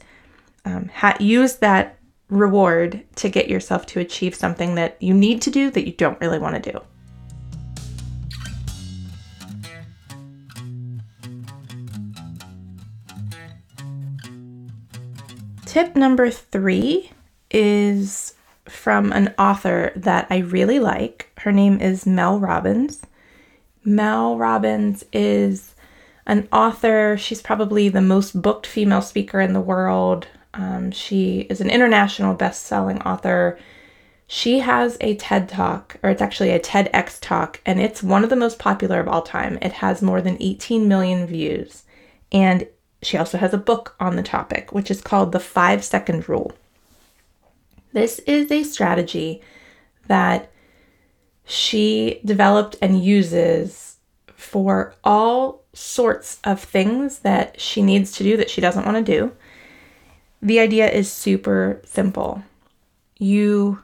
um, 0.65 0.91
ha- 0.95 1.17
use 1.21 1.57
that 1.57 1.99
reward 2.29 3.05
to 3.17 3.29
get 3.29 3.49
yourself 3.49 3.85
to 3.87 4.01
achieve 4.01 4.35
something 4.35 4.77
that 4.77 4.97
you 5.03 5.13
need 5.13 5.43
to 5.43 5.51
do 5.51 5.71
that 5.71 5.87
you 5.87 5.93
don't 5.93 6.21
really 6.21 6.39
want 6.39 6.63
to 6.63 6.73
do. 6.73 6.81
Tip 15.73 15.97
number 15.97 16.29
three 16.29 17.13
is 17.51 18.35
from 18.69 19.11
an 19.11 19.33
author 19.39 19.91
that 19.97 20.27
I 20.29 20.41
really 20.41 20.79
like. 20.79 21.31
Her 21.39 21.51
name 21.51 21.81
is 21.81 22.05
Mel 22.05 22.39
Robbins. 22.39 23.01
Mel 23.83 24.37
Robbins 24.37 25.03
is 25.15 25.75
an 26.27 26.47
author. 26.53 27.17
She's 27.17 27.41
probably 27.41 27.89
the 27.89 28.03
most 28.03 28.43
booked 28.43 28.67
female 28.67 29.01
speaker 29.01 29.41
in 29.41 29.55
the 29.55 29.63
world. 29.63 30.27
Um, 30.53 30.91
she 30.91 31.47
is 31.49 31.63
an 31.63 31.71
international 31.71 32.35
best 32.35 32.65
selling 32.65 33.01
author. 33.05 33.59
She 34.27 34.59
has 34.59 34.99
a 35.01 35.17
TED 35.17 35.49
Talk, 35.49 35.97
or 36.03 36.11
it's 36.11 36.21
actually 36.21 36.51
a 36.51 36.61
TEDx 36.61 37.19
Talk, 37.19 37.63
and 37.65 37.81
it's 37.81 38.03
one 38.03 38.25
of 38.25 38.29
the 38.29 38.37
most 38.37 38.59
popular 38.59 39.01
of 39.01 39.09
all 39.09 39.23
time. 39.23 39.57
It 39.63 39.73
has 39.73 40.03
more 40.03 40.21
than 40.21 40.37
18 40.39 40.87
million 40.87 41.27
views. 41.27 41.85
And 42.31 42.67
she 43.03 43.17
also 43.17 43.39
has 43.39 43.53
a 43.53 43.59
book 43.59 43.95
on 43.99 44.17
the 44.17 44.23
topic, 44.23 44.73
which 44.73 44.91
is 44.91 45.01
called 45.01 45.33
The 45.33 45.41
Five 45.41 45.85
Second 45.85 46.29
Rule. 46.29 46.53
This 47.93 48.21
is 48.21 48.51
a 48.51 48.63
strategy 48.63 49.43
that 50.07 50.51
she 51.45 52.21
developed 52.25 52.77
and 52.81 53.05
uses 53.05 53.97
for 54.35 54.95
all 55.05 55.65
sorts 55.73 56.39
of 56.45 56.61
things 56.61 57.21
that 57.21 57.61
she 57.61 57.83
needs 57.83 58.13
to 58.13 58.23
do 58.23 58.37
that 58.37 58.51
she 58.51 58.61
doesn't 58.61 58.87
want 58.87 59.05
to 59.05 59.13
do. 59.13 59.33
The 60.41 60.61
idea 60.61 60.91
is 60.91 61.11
super 61.11 61.81
simple. 61.85 62.43
You 63.19 63.83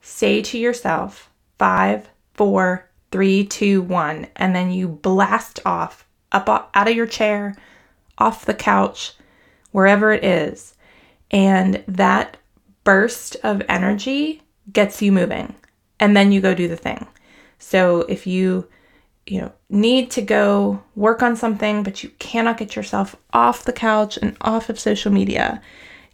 say 0.00 0.42
to 0.42 0.58
yourself, 0.58 1.30
five, 1.58 2.08
four, 2.34 2.88
three, 3.10 3.44
two, 3.44 3.82
one, 3.82 4.26
and 4.36 4.54
then 4.54 4.70
you 4.70 4.88
blast 4.88 5.60
off 5.66 6.06
up 6.32 6.48
out 6.48 6.88
of 6.88 6.94
your 6.94 7.06
chair, 7.06 7.54
off 8.18 8.44
the 8.44 8.54
couch, 8.54 9.14
wherever 9.72 10.12
it 10.12 10.24
is. 10.24 10.74
And 11.30 11.82
that 11.88 12.36
burst 12.84 13.36
of 13.42 13.62
energy 13.68 14.42
gets 14.72 15.00
you 15.02 15.12
moving. 15.12 15.54
And 16.00 16.16
then 16.16 16.32
you 16.32 16.40
go 16.40 16.54
do 16.54 16.68
the 16.68 16.76
thing. 16.76 17.06
So 17.58 18.00
if 18.02 18.26
you 18.26 18.68
you 19.28 19.40
know, 19.40 19.52
need 19.68 20.10
to 20.12 20.22
go 20.22 20.82
work 20.94 21.22
on 21.22 21.36
something, 21.36 21.82
but 21.82 22.02
you 22.02 22.10
cannot 22.18 22.56
get 22.56 22.74
yourself 22.74 23.14
off 23.32 23.64
the 23.64 23.72
couch 23.72 24.16
and 24.16 24.36
off 24.40 24.68
of 24.68 24.80
social 24.80 25.12
media. 25.12 25.60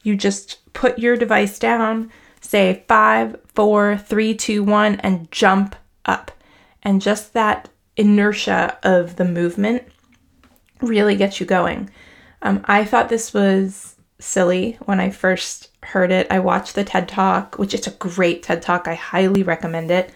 You 0.02 0.16
just 0.16 0.72
put 0.72 0.98
your 0.98 1.16
device 1.16 1.58
down, 1.58 2.10
say 2.40 2.84
five, 2.88 3.36
four, 3.54 3.96
three, 3.98 4.34
two, 4.34 4.64
one, 4.64 4.96
and 5.00 5.30
jump 5.30 5.76
up. 6.04 6.32
And 6.82 7.00
just 7.00 7.32
that 7.34 7.68
inertia 7.96 8.78
of 8.82 9.16
the 9.16 9.24
movement 9.24 9.84
really 10.84 11.16
gets 11.16 11.40
you 11.40 11.46
going. 11.46 11.90
Um, 12.42 12.64
I 12.66 12.84
thought 12.84 13.08
this 13.08 13.32
was 13.32 13.96
silly 14.18 14.78
when 14.84 15.00
I 15.00 15.10
first 15.10 15.70
heard 15.82 16.10
it. 16.10 16.26
I 16.30 16.38
watched 16.38 16.74
the 16.74 16.84
TED 16.84 17.08
Talk, 17.08 17.58
which 17.58 17.74
is 17.74 17.86
a 17.86 17.92
great 17.92 18.42
TED 18.42 18.62
Talk. 18.62 18.86
I 18.86 18.94
highly 18.94 19.42
recommend 19.42 19.90
it. 19.90 20.10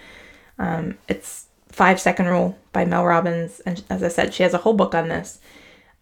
Um, 0.58 0.98
it's 1.08 1.46
Five 1.68 2.00
Second 2.00 2.26
Rule 2.26 2.58
by 2.72 2.84
Mel 2.84 3.04
Robbins. 3.04 3.60
And 3.60 3.82
as 3.90 4.02
I 4.02 4.08
said, 4.08 4.34
she 4.34 4.42
has 4.42 4.54
a 4.54 4.58
whole 4.58 4.74
book 4.74 4.94
on 4.94 5.08
this. 5.08 5.40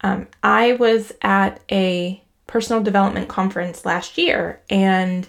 Um, 0.01 0.27
I 0.43 0.73
was 0.73 1.11
at 1.21 1.59
a 1.71 2.21
personal 2.45 2.81
development 2.81 3.27
conference 3.27 3.85
last 3.85 4.17
year, 4.17 4.61
and 4.69 5.27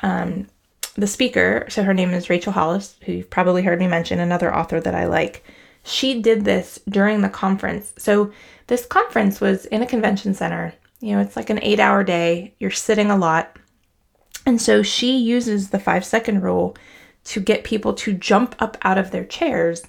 um, 0.00 0.48
the 0.94 1.06
speaker, 1.06 1.66
so 1.68 1.82
her 1.82 1.94
name 1.94 2.10
is 2.10 2.28
Rachel 2.28 2.52
Hollis, 2.52 2.96
who 3.04 3.12
you've 3.12 3.30
probably 3.30 3.62
heard 3.62 3.78
me 3.78 3.86
mention, 3.86 4.18
another 4.18 4.54
author 4.54 4.80
that 4.80 4.94
I 4.94 5.06
like. 5.06 5.44
She 5.82 6.20
did 6.20 6.44
this 6.44 6.78
during 6.88 7.22
the 7.22 7.28
conference. 7.28 7.92
So, 7.96 8.32
this 8.66 8.86
conference 8.86 9.40
was 9.40 9.66
in 9.66 9.82
a 9.82 9.86
convention 9.86 10.34
center. 10.34 10.74
You 11.00 11.14
know, 11.14 11.20
it's 11.20 11.36
like 11.36 11.50
an 11.50 11.60
eight 11.62 11.80
hour 11.80 12.04
day, 12.04 12.54
you're 12.58 12.70
sitting 12.70 13.10
a 13.10 13.16
lot. 13.16 13.56
And 14.46 14.60
so, 14.60 14.82
she 14.82 15.16
uses 15.16 15.70
the 15.70 15.78
five 15.78 16.04
second 16.04 16.42
rule 16.42 16.76
to 17.24 17.40
get 17.40 17.64
people 17.64 17.94
to 17.94 18.12
jump 18.12 18.54
up 18.58 18.76
out 18.82 18.98
of 18.98 19.10
their 19.10 19.24
chairs 19.24 19.82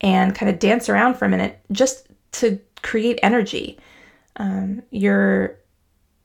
and 0.00 0.34
kind 0.34 0.50
of 0.50 0.58
dance 0.58 0.88
around 0.88 1.14
for 1.14 1.24
a 1.24 1.28
minute 1.28 1.60
just 1.70 2.08
to 2.32 2.58
create 2.82 3.18
energy. 3.22 3.78
Um, 4.36 4.82
you're 4.90 5.58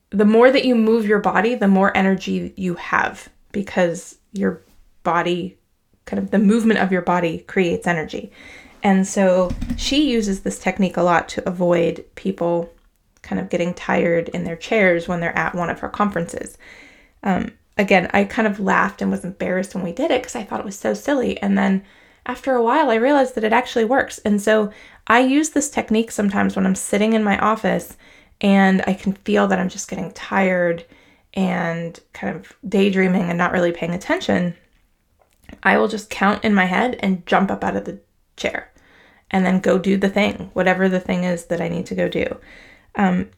the 0.10 0.26
more 0.26 0.52
that 0.52 0.66
you 0.66 0.76
move 0.76 1.06
your 1.06 1.20
body, 1.20 1.56
the 1.56 1.68
more 1.68 1.96
energy 1.96 2.54
you 2.56 2.76
have 2.76 3.30
because 3.52 4.18
your 4.32 4.62
body, 5.04 5.58
kind 6.06 6.22
of 6.22 6.32
the 6.32 6.40
movement 6.40 6.80
of 6.80 6.92
your 6.92 7.02
body, 7.02 7.40
creates 7.40 7.88
energy. 7.88 8.32
And 8.84 9.06
so 9.08 9.52
she 9.76 10.10
uses 10.10 10.42
this 10.42 10.60
technique 10.60 10.98
a 10.98 11.04
lot 11.04 11.30
to 11.30 11.48
avoid 11.48 12.06
people 12.16 12.72
kind 13.22 13.42
of 13.42 13.50
getting 13.50 13.74
tired 13.74 14.30
in 14.30 14.44
their 14.44 14.56
chairs 14.56 15.08
when 15.08 15.20
they're 15.20 15.38
at 15.38 15.56
one 15.56 15.70
of 15.70 15.80
her 15.80 15.90
conferences. 15.90 16.58
Um, 17.24 17.52
again, 17.78 18.10
I 18.14 18.24
kind 18.24 18.48
of 18.48 18.60
laughed 18.60 19.02
and 19.02 19.12
was 19.12 19.26
embarrassed 19.26 19.76
when 19.76 19.84
we 19.84 19.92
did 19.92 20.12
it 20.12 20.22
because 20.22 20.36
I 20.36 20.44
thought 20.44 20.60
it 20.60 20.66
was 20.66 20.80
so 20.80 20.94
silly. 20.94 21.42
And 21.42 21.58
then 21.58 21.84
after 22.26 22.54
a 22.54 22.64
while, 22.64 22.90
I 22.90 22.96
realized 22.96 23.36
that 23.36 23.44
it 23.44 23.54
actually 23.54 23.86
works. 23.86 24.20
And 24.20 24.42
so 24.42 24.72
I 25.08 25.20
use 25.20 25.50
this 25.50 25.70
technique 25.70 26.12
sometimes 26.12 26.56
when 26.56 26.66
I'm 26.66 26.76
sitting 26.76 27.14
in 27.14 27.24
my 27.24 27.38
office 27.40 27.98
and 28.42 28.84
I 28.86 28.94
can 28.94 29.14
feel 29.14 29.48
that 29.48 29.60
I'm 29.60 29.70
just 29.70 29.90
getting 29.90 30.12
tired 30.12 30.86
and 31.34 32.00
kind 32.14 32.36
of 32.36 32.56
daydreaming 32.68 33.30
and 33.30 33.38
not 33.38 33.52
really 33.52 33.72
paying 33.72 33.94
attention. 33.94 34.56
I 35.64 35.78
will 35.78 35.88
just 35.88 36.10
count 36.10 36.44
in 36.44 36.54
my 36.54 36.66
head 36.66 36.98
and 37.00 37.26
jump 37.26 37.52
up 37.52 37.64
out 37.64 37.76
of 37.76 37.86
the 37.86 38.00
chair 38.38 38.72
and 39.32 39.46
then 39.46 39.60
go 39.60 39.78
do 39.78 39.98
the 39.98 40.10
thing, 40.10 40.50
whatever 40.54 40.88
the 40.88 41.00
thing 41.00 41.24
is 41.24 41.46
that 41.46 41.62
I 41.62 41.68
need 41.68 41.86
to 41.88 41.96
go 41.96 42.08
do. 42.08 42.38
Um, 42.96 43.30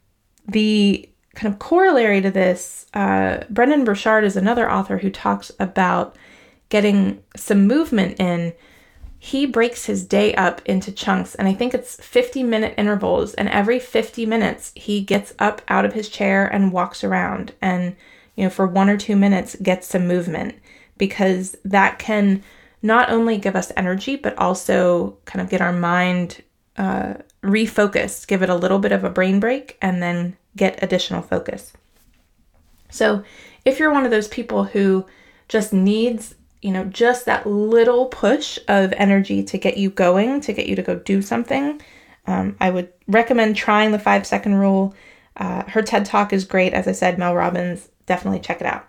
the 0.47 1.09
kind 1.35 1.53
of 1.53 1.59
corollary 1.59 2.21
to 2.21 2.31
this, 2.31 2.85
uh, 2.93 3.39
Brendon 3.49 3.83
Burchard 3.83 4.23
is 4.23 4.35
another 4.35 4.71
author 4.71 4.97
who 4.97 5.09
talks 5.09 5.51
about 5.59 6.15
getting 6.69 7.23
some 7.35 7.67
movement 7.67 8.19
in. 8.19 8.53
He 9.17 9.45
breaks 9.45 9.85
his 9.85 10.05
day 10.05 10.33
up 10.35 10.61
into 10.65 10.91
chunks, 10.91 11.35
and 11.35 11.47
I 11.47 11.53
think 11.53 11.73
it's 11.73 11.95
50 11.95 12.43
minute 12.43 12.75
intervals. 12.77 13.33
And 13.33 13.49
every 13.49 13.79
50 13.79 14.25
minutes, 14.25 14.71
he 14.75 15.01
gets 15.01 15.33
up 15.39 15.61
out 15.67 15.85
of 15.85 15.93
his 15.93 16.09
chair 16.09 16.47
and 16.47 16.71
walks 16.71 17.03
around, 17.03 17.53
and 17.61 17.95
you 18.35 18.45
know, 18.45 18.49
for 18.49 18.65
one 18.65 18.89
or 18.89 18.97
two 18.97 19.15
minutes, 19.15 19.55
gets 19.61 19.87
some 19.87 20.07
movement 20.07 20.55
because 20.97 21.57
that 21.65 21.99
can 21.99 22.43
not 22.81 23.09
only 23.09 23.37
give 23.37 23.55
us 23.55 23.71
energy, 23.75 24.15
but 24.15 24.37
also 24.37 25.17
kind 25.25 25.41
of 25.41 25.49
get 25.49 25.61
our 25.61 25.73
mind 25.73 26.43
uh, 26.77 27.15
refocused, 27.43 28.27
give 28.27 28.41
it 28.41 28.49
a 28.49 28.55
little 28.55 28.79
bit 28.79 28.91
of 28.91 29.03
a 29.03 29.09
brain 29.09 29.39
break, 29.39 29.77
and 29.81 30.01
then 30.01 30.37
get 30.55 30.81
additional 30.81 31.21
focus. 31.21 31.73
So, 32.89 33.23
if 33.65 33.79
you're 33.79 33.91
one 33.91 34.05
of 34.05 34.11
those 34.11 34.27
people 34.27 34.63
who 34.63 35.05
just 35.47 35.73
needs, 35.73 36.35
you 36.61 36.71
know, 36.71 36.85
just 36.85 37.25
that 37.25 37.45
little 37.45 38.05
push 38.07 38.57
of 38.67 38.93
energy 38.93 39.43
to 39.43 39.57
get 39.57 39.77
you 39.77 39.89
going, 39.89 40.41
to 40.41 40.53
get 40.53 40.67
you 40.67 40.75
to 40.75 40.81
go 40.81 40.95
do 40.95 41.21
something, 41.21 41.81
um, 42.25 42.55
I 42.59 42.69
would 42.69 42.91
recommend 43.07 43.55
trying 43.55 43.91
the 43.91 43.99
five 43.99 44.25
second 44.25 44.55
rule. 44.55 44.95
Uh, 45.35 45.63
her 45.67 45.81
TED 45.81 46.05
Talk 46.05 46.33
is 46.33 46.45
great. 46.45 46.73
As 46.73 46.87
I 46.87 46.93
said, 46.93 47.17
Mel 47.17 47.35
Robbins, 47.35 47.89
definitely 48.05 48.39
check 48.39 48.61
it 48.61 48.67
out. 48.67 48.88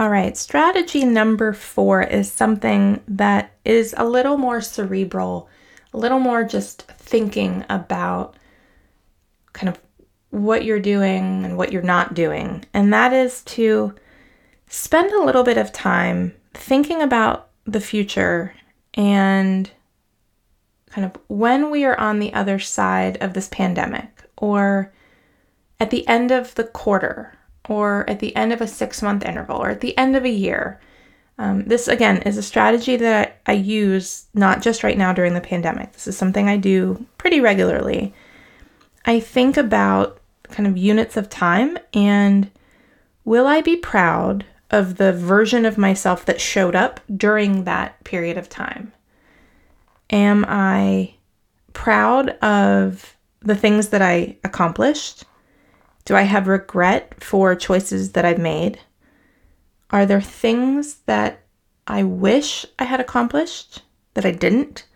All 0.00 0.08
right, 0.08 0.34
strategy 0.34 1.04
number 1.04 1.52
four 1.52 2.00
is 2.00 2.32
something 2.32 3.02
that 3.06 3.52
is 3.66 3.94
a 3.98 4.08
little 4.08 4.38
more 4.38 4.62
cerebral, 4.62 5.46
a 5.92 5.98
little 5.98 6.18
more 6.18 6.42
just 6.42 6.84
thinking 6.84 7.66
about 7.68 8.34
kind 9.52 9.68
of 9.68 9.78
what 10.30 10.64
you're 10.64 10.80
doing 10.80 11.44
and 11.44 11.58
what 11.58 11.70
you're 11.70 11.82
not 11.82 12.14
doing. 12.14 12.64
And 12.72 12.94
that 12.94 13.12
is 13.12 13.42
to 13.42 13.94
spend 14.70 15.12
a 15.12 15.22
little 15.22 15.42
bit 15.42 15.58
of 15.58 15.70
time 15.70 16.34
thinking 16.54 17.02
about 17.02 17.50
the 17.66 17.80
future 17.80 18.54
and 18.94 19.70
kind 20.88 21.04
of 21.04 21.20
when 21.28 21.70
we 21.70 21.84
are 21.84 22.00
on 22.00 22.20
the 22.20 22.32
other 22.32 22.58
side 22.58 23.18
of 23.18 23.34
this 23.34 23.48
pandemic 23.48 24.22
or 24.38 24.94
at 25.78 25.90
the 25.90 26.08
end 26.08 26.30
of 26.30 26.54
the 26.54 26.64
quarter 26.64 27.34
or 27.68 28.08
at 28.08 28.20
the 28.20 28.34
end 28.34 28.52
of 28.52 28.60
a 28.60 28.66
six 28.66 29.02
month 29.02 29.24
interval 29.24 29.56
or 29.56 29.70
at 29.70 29.80
the 29.80 29.96
end 29.98 30.16
of 30.16 30.24
a 30.24 30.30
year. 30.30 30.80
Um, 31.38 31.64
this, 31.64 31.88
again, 31.88 32.18
is 32.22 32.36
a 32.36 32.42
strategy 32.42 32.96
that 32.96 33.40
I 33.46 33.52
use 33.52 34.26
not 34.34 34.60
just 34.60 34.82
right 34.82 34.98
now 34.98 35.12
during 35.12 35.32
the 35.32 35.40
pandemic. 35.40 35.92
This 35.92 36.06
is 36.06 36.16
something 36.16 36.48
I 36.48 36.58
do 36.58 37.06
pretty 37.16 37.40
regularly. 37.40 38.12
I 39.06 39.20
think 39.20 39.56
about 39.56 40.20
kind 40.50 40.66
of 40.66 40.76
units 40.76 41.16
of 41.16 41.30
time 41.30 41.78
and 41.94 42.50
will 43.24 43.46
I 43.46 43.60
be 43.62 43.76
proud 43.76 44.44
of 44.70 44.96
the 44.96 45.12
version 45.12 45.64
of 45.64 45.78
myself 45.78 46.24
that 46.26 46.40
showed 46.40 46.74
up 46.74 47.00
during 47.14 47.64
that 47.64 48.02
period 48.04 48.36
of 48.36 48.48
time? 48.48 48.92
Am 50.10 50.44
I 50.48 51.14
proud 51.72 52.30
of 52.42 53.16
the 53.40 53.54
things 53.54 53.88
that 53.88 54.02
I 54.02 54.36
accomplished? 54.44 55.24
Do 56.10 56.16
I 56.16 56.22
have 56.22 56.48
regret 56.48 57.22
for 57.22 57.54
choices 57.54 58.10
that 58.14 58.24
I've 58.24 58.36
made? 58.36 58.80
Are 59.90 60.04
there 60.04 60.20
things 60.20 60.94
that 61.06 61.42
I 61.86 62.02
wish 62.02 62.66
I 62.80 62.84
had 62.86 62.98
accomplished 62.98 63.82
that 64.14 64.26
I 64.26 64.32
didn't? 64.32 64.88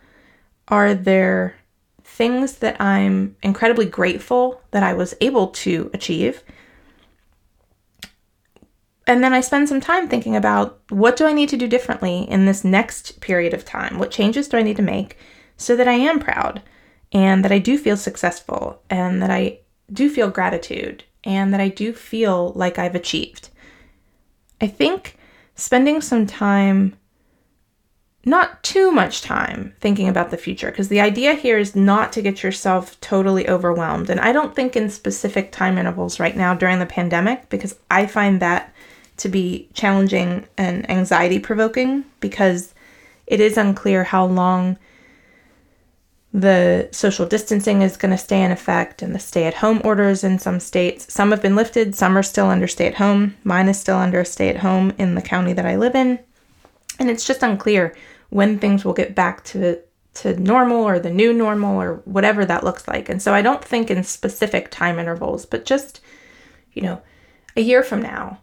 Are 0.67 0.93
there 0.93 1.55
things 2.03 2.57
that 2.57 2.81
I'm 2.81 3.37
incredibly 3.41 3.85
grateful 3.85 4.59
that 4.71 4.83
I 4.83 4.91
was 4.91 5.15
able 5.21 5.47
to 5.63 5.89
achieve? 5.93 6.43
And 9.07 9.23
then 9.23 9.33
I 9.33 9.39
spend 9.39 9.69
some 9.69 9.79
time 9.79 10.09
thinking 10.09 10.35
about 10.35 10.81
what 10.89 11.15
do 11.15 11.25
I 11.25 11.31
need 11.31 11.47
to 11.47 11.57
do 11.57 11.69
differently 11.69 12.29
in 12.29 12.45
this 12.45 12.65
next 12.65 13.21
period 13.21 13.53
of 13.53 13.63
time? 13.63 13.99
What 13.99 14.11
changes 14.11 14.49
do 14.49 14.57
I 14.57 14.63
need 14.63 14.75
to 14.75 14.83
make 14.83 15.17
so 15.55 15.77
that 15.77 15.87
I 15.87 15.93
am 15.93 16.19
proud 16.19 16.61
and 17.13 17.41
that 17.45 17.53
I 17.53 17.59
do 17.59 17.77
feel 17.77 17.95
successful 17.95 18.81
and 18.89 19.21
that 19.21 19.31
I 19.31 19.59
do 19.91 20.09
feel 20.09 20.29
gratitude 20.29 21.03
and 21.23 21.53
that 21.53 21.61
I 21.61 21.69
do 21.69 21.93
feel 21.93 22.51
like 22.55 22.77
I've 22.77 22.95
achieved. 22.95 23.49
I 24.61 24.67
think 24.67 25.17
spending 25.55 26.01
some 26.01 26.25
time, 26.25 26.95
not 28.25 28.63
too 28.63 28.91
much 28.91 29.21
time, 29.21 29.73
thinking 29.79 30.07
about 30.07 30.31
the 30.31 30.37
future, 30.37 30.71
because 30.71 30.89
the 30.89 31.01
idea 31.01 31.33
here 31.33 31.57
is 31.57 31.75
not 31.75 32.11
to 32.13 32.21
get 32.21 32.43
yourself 32.43 32.99
totally 33.01 33.47
overwhelmed. 33.47 34.09
And 34.09 34.19
I 34.19 34.31
don't 34.31 34.55
think 34.55 34.75
in 34.75 34.89
specific 34.89 35.51
time 35.51 35.77
intervals 35.77 36.19
right 36.19 36.35
now 36.35 36.53
during 36.53 36.79
the 36.79 36.85
pandemic, 36.85 37.49
because 37.49 37.75
I 37.91 38.05
find 38.07 38.39
that 38.41 38.73
to 39.17 39.29
be 39.29 39.69
challenging 39.73 40.45
and 40.57 40.89
anxiety 40.89 41.39
provoking 41.39 42.03
because 42.19 42.73
it 43.27 43.39
is 43.39 43.57
unclear 43.57 44.03
how 44.03 44.25
long 44.25 44.77
the 46.35 46.89
social 46.91 47.25
distancing 47.25 47.81
is 47.81 47.95
going 47.95 48.11
to 48.11 48.17
stay 48.17 48.43
in 48.43 48.51
effect 48.51 49.01
and 49.01 49.15
the 49.15 49.19
stay 49.19 49.45
at 49.45 49.53
home 49.53 49.79
orders 49.85 50.21
in 50.21 50.37
some 50.37 50.59
states. 50.59 51.11
Some 51.11 51.31
have 51.31 51.41
been 51.41 51.55
lifted, 51.55 51.95
some 51.95 52.17
are 52.17 52.23
still 52.23 52.47
under 52.47 52.67
stay 52.67 52.87
at 52.87 52.95
home. 52.95 53.37
Mine 53.45 53.69
is 53.69 53.79
still 53.79 53.95
under 53.95 54.19
a 54.19 54.25
stay 54.25 54.49
at 54.49 54.57
home 54.57 54.91
in 54.97 55.15
the 55.15 55.21
county 55.21 55.53
that 55.53 55.65
I 55.65 55.77
live 55.77 55.95
in. 55.95 56.19
And 56.99 57.09
it's 57.09 57.25
just 57.25 57.41
unclear 57.41 57.95
when 58.31 58.59
things 58.59 58.83
will 58.83 58.91
get 58.91 59.15
back 59.15 59.45
to 59.45 59.79
to 60.15 60.37
normal 60.37 60.83
or 60.83 60.99
the 60.99 61.09
new 61.09 61.33
normal 61.33 61.81
or 61.81 62.01
whatever 62.05 62.45
that 62.45 62.63
looks 62.65 62.85
like. 62.87 63.07
And 63.07 63.21
so 63.21 63.33
I 63.33 63.41
don't 63.41 63.63
think 63.63 63.89
in 63.89 64.03
specific 64.03 64.71
time 64.71 64.99
intervals, 64.99 65.45
but 65.45 65.65
just 65.65 66.01
you 66.73 66.81
know, 66.81 67.01
a 67.55 67.61
year 67.61 67.81
from 67.81 68.01
now, 68.01 68.39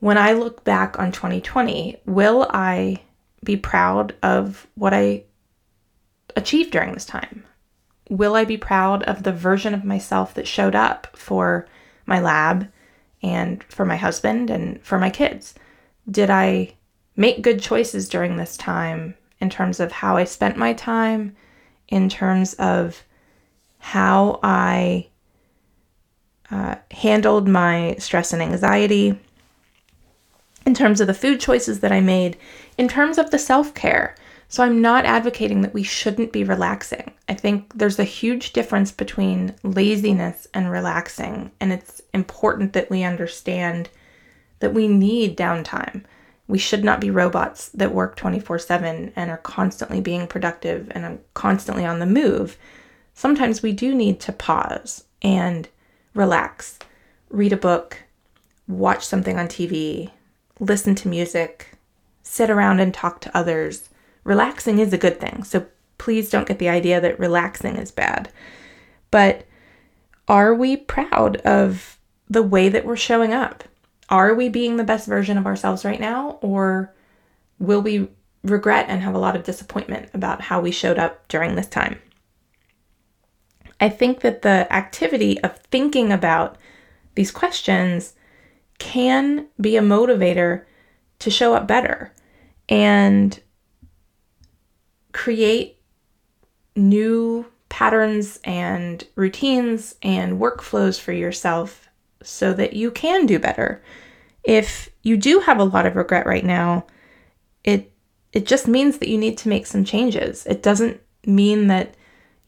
when 0.00 0.18
I 0.18 0.32
look 0.32 0.62
back 0.64 0.98
on 0.98 1.10
2020, 1.10 2.02
will 2.04 2.46
I 2.50 3.00
be 3.42 3.56
proud 3.56 4.14
of 4.22 4.66
what 4.74 4.92
I 4.92 5.24
achieved 6.36 6.70
during 6.70 6.92
this 6.92 7.04
time? 7.04 7.44
Will 8.08 8.34
I 8.34 8.44
be 8.44 8.56
proud 8.56 9.02
of 9.04 9.22
the 9.22 9.32
version 9.32 9.74
of 9.74 9.84
myself 9.84 10.34
that 10.34 10.48
showed 10.48 10.74
up 10.74 11.08
for 11.16 11.66
my 12.06 12.20
lab 12.20 12.70
and 13.22 13.62
for 13.64 13.84
my 13.84 13.96
husband 13.96 14.50
and 14.50 14.82
for 14.82 14.98
my 14.98 15.10
kids? 15.10 15.54
Did 16.10 16.30
I 16.30 16.74
make 17.16 17.42
good 17.42 17.60
choices 17.60 18.08
during 18.08 18.36
this 18.36 18.56
time 18.56 19.14
in 19.40 19.50
terms 19.50 19.80
of 19.80 19.92
how 19.92 20.16
I 20.16 20.24
spent 20.24 20.56
my 20.56 20.72
time, 20.72 21.36
in 21.88 22.08
terms 22.08 22.54
of 22.54 23.04
how 23.78 24.40
I 24.42 25.08
uh, 26.50 26.76
handled 26.90 27.48
my 27.48 27.96
stress 27.98 28.32
and 28.32 28.42
anxiety, 28.42 29.18
in 30.66 30.74
terms 30.74 31.00
of 31.00 31.06
the 31.06 31.14
food 31.14 31.40
choices 31.40 31.80
that 31.80 31.92
I 31.92 32.00
made, 32.00 32.36
in 32.76 32.88
terms 32.88 33.18
of 33.18 33.30
the 33.30 33.38
self 33.38 33.74
care 33.74 34.14
so 34.50 34.64
I'm 34.64 34.82
not 34.82 35.04
advocating 35.04 35.60
that 35.60 35.72
we 35.72 35.84
shouldn't 35.84 36.32
be 36.32 36.42
relaxing. 36.42 37.12
I 37.28 37.34
think 37.34 37.72
there's 37.72 38.00
a 38.00 38.04
huge 38.04 38.52
difference 38.52 38.90
between 38.90 39.54
laziness 39.62 40.48
and 40.52 40.72
relaxing, 40.72 41.52
and 41.60 41.72
it's 41.72 42.02
important 42.12 42.72
that 42.72 42.90
we 42.90 43.04
understand 43.04 43.90
that 44.58 44.74
we 44.74 44.88
need 44.88 45.38
downtime. 45.38 46.02
We 46.48 46.58
should 46.58 46.82
not 46.82 47.00
be 47.00 47.10
robots 47.10 47.68
that 47.68 47.94
work 47.94 48.16
24 48.16 48.58
7 48.58 49.12
and 49.14 49.30
are 49.30 49.38
constantly 49.38 50.00
being 50.00 50.26
productive 50.26 50.90
and 50.90 51.04
are 51.04 51.18
constantly 51.34 51.86
on 51.86 52.00
the 52.00 52.06
move. 52.06 52.58
Sometimes 53.14 53.62
we 53.62 53.70
do 53.70 53.94
need 53.94 54.18
to 54.18 54.32
pause 54.32 55.04
and 55.22 55.68
relax, 56.12 56.80
read 57.28 57.52
a 57.52 57.56
book, 57.56 57.98
watch 58.66 59.06
something 59.06 59.38
on 59.38 59.46
TV, 59.46 60.10
listen 60.58 60.96
to 60.96 61.08
music, 61.08 61.78
sit 62.24 62.50
around 62.50 62.80
and 62.80 62.92
talk 62.92 63.20
to 63.20 63.36
others 63.36 63.89
relaxing 64.24 64.78
is 64.78 64.92
a 64.92 64.98
good 64.98 65.20
thing. 65.20 65.44
So 65.44 65.66
please 65.98 66.30
don't 66.30 66.48
get 66.48 66.58
the 66.58 66.68
idea 66.68 67.00
that 67.00 67.18
relaxing 67.18 67.76
is 67.76 67.90
bad. 67.90 68.32
But 69.10 69.46
are 70.28 70.54
we 70.54 70.76
proud 70.76 71.36
of 71.38 71.98
the 72.28 72.42
way 72.42 72.68
that 72.68 72.84
we're 72.84 72.96
showing 72.96 73.32
up? 73.32 73.64
Are 74.08 74.34
we 74.34 74.48
being 74.48 74.76
the 74.76 74.84
best 74.84 75.06
version 75.06 75.36
of 75.36 75.46
ourselves 75.46 75.84
right 75.84 76.00
now? 76.00 76.38
Or 76.42 76.94
will 77.58 77.82
we 77.82 78.08
regret 78.42 78.86
and 78.88 79.02
have 79.02 79.14
a 79.14 79.18
lot 79.18 79.36
of 79.36 79.44
disappointment 79.44 80.08
about 80.14 80.40
how 80.40 80.60
we 80.60 80.70
showed 80.70 80.98
up 80.98 81.26
during 81.28 81.54
this 81.54 81.68
time? 81.68 82.00
I 83.80 83.88
think 83.88 84.20
that 84.20 84.42
the 84.42 84.72
activity 84.72 85.40
of 85.42 85.56
thinking 85.70 86.12
about 86.12 86.58
these 87.14 87.30
questions 87.30 88.14
can 88.78 89.46
be 89.60 89.76
a 89.76 89.82
motivator 89.82 90.64
to 91.18 91.30
show 91.30 91.54
up 91.54 91.66
better 91.66 92.12
and 92.68 93.40
create 95.20 95.76
new 96.74 97.44
patterns 97.68 98.40
and 98.42 99.06
routines 99.16 99.94
and 100.02 100.40
workflows 100.40 100.98
for 100.98 101.12
yourself 101.12 101.90
so 102.22 102.54
that 102.54 102.72
you 102.72 102.90
can 102.90 103.26
do 103.26 103.38
better. 103.38 103.82
If 104.44 104.88
you 105.02 105.18
do 105.18 105.40
have 105.40 105.58
a 105.58 105.64
lot 105.64 105.84
of 105.84 105.94
regret 105.94 106.24
right 106.24 106.44
now, 106.44 106.86
it 107.64 107.92
it 108.32 108.46
just 108.46 108.66
means 108.66 108.96
that 108.96 109.10
you 109.10 109.18
need 109.18 109.36
to 109.38 109.50
make 109.50 109.66
some 109.66 109.84
changes. 109.84 110.46
It 110.46 110.62
doesn't 110.62 110.98
mean 111.26 111.66
that 111.66 111.96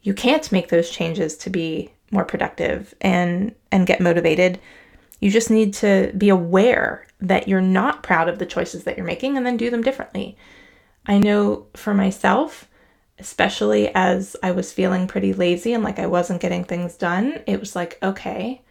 you 0.01 0.15
can't 0.15 0.51
make 0.51 0.69
those 0.69 0.89
changes 0.89 1.37
to 1.37 1.51
be 1.51 1.91
more 2.09 2.25
productive 2.25 2.95
and 3.01 3.53
and 3.71 3.85
get 3.85 4.01
motivated. 4.01 4.59
You 5.19 5.29
just 5.29 5.51
need 5.51 5.75
to 5.75 6.11
be 6.17 6.29
aware 6.29 7.05
that 7.21 7.47
you're 7.47 7.61
not 7.61 8.01
proud 8.01 8.29
of 8.29 8.39
the 8.39 8.47
choices 8.47 8.83
that 8.85 8.97
you're 8.97 9.05
making 9.05 9.37
and 9.37 9.45
then 9.45 9.57
do 9.57 9.69
them 9.69 9.83
differently. 9.83 10.37
I 11.05 11.19
know 11.19 11.67
for 11.75 11.93
myself, 11.93 12.69
especially 13.19 13.93
as 13.93 14.35
I 14.41 14.51
was 14.51 14.73
feeling 14.73 15.07
pretty 15.07 15.33
lazy 15.33 15.73
and 15.73 15.83
like 15.83 15.99
I 15.99 16.07
wasn't 16.07 16.41
getting 16.41 16.63
things 16.63 16.95
done, 16.95 17.41
it 17.45 17.59
was 17.59 17.75
like, 17.75 17.99
okay, 18.01 18.61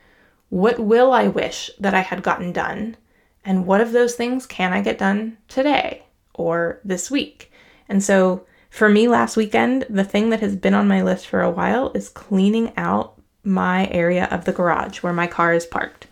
what 0.49 0.79
will 0.79 1.13
I 1.13 1.29
wish 1.29 1.71
that 1.79 1.95
I 1.95 2.01
had 2.01 2.23
gotten 2.23 2.53
done? 2.53 2.97
And 3.45 3.67
what 3.67 3.81
of 3.81 3.93
those 3.93 4.15
things 4.15 4.47
can 4.47 4.73
I 4.73 4.83
get 4.83 4.99
done 4.99 5.39
today 5.49 6.05
or 6.35 6.81
this 6.85 7.11
week? 7.11 7.51
And 7.89 8.03
so 8.03 8.47
for 8.71 8.89
me 8.89 9.09
last 9.09 9.37
weekend, 9.37 9.87
the 9.91 10.05
thing 10.05 10.31
that 10.31 10.41
has 10.41 10.57
been 10.57 10.75
on 10.75 10.89
my 10.89 11.03
list 11.03 11.27
for 11.27 11.43
a 11.43 11.51
while 11.51 11.93
is 11.95 12.09
cleaning 12.09 12.73
out 12.77 13.21
my 13.45 13.89
area 13.89 14.27
of 14.31 14.45
the 14.45 14.53
garage 14.53 15.03
where 15.03 15.13
my 15.13 15.27
car 15.27 15.53
is 15.53 15.67
parked. 15.67 16.07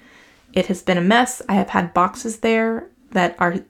It 0.52 0.66
has 0.66 0.83
been 0.83 0.98
a 0.98 1.02
mess. 1.02 1.40
I 1.48 1.54
have 1.54 1.70
had 1.70 1.94
boxes 1.94 2.38
there 2.38 2.88
that 3.12 3.37
are 3.38 3.61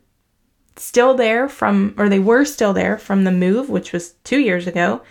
still 0.80 1.14
there 1.14 1.48
from, 1.48 1.94
or 1.98 2.08
they 2.08 2.18
were 2.18 2.44
still 2.44 2.72
there 2.72 2.98
from 2.98 3.24
the 3.24 3.32
move, 3.32 3.68
which 3.68 3.92
was 3.92 4.12
two 4.24 4.38
years 4.38 4.66
ago. 4.66 5.02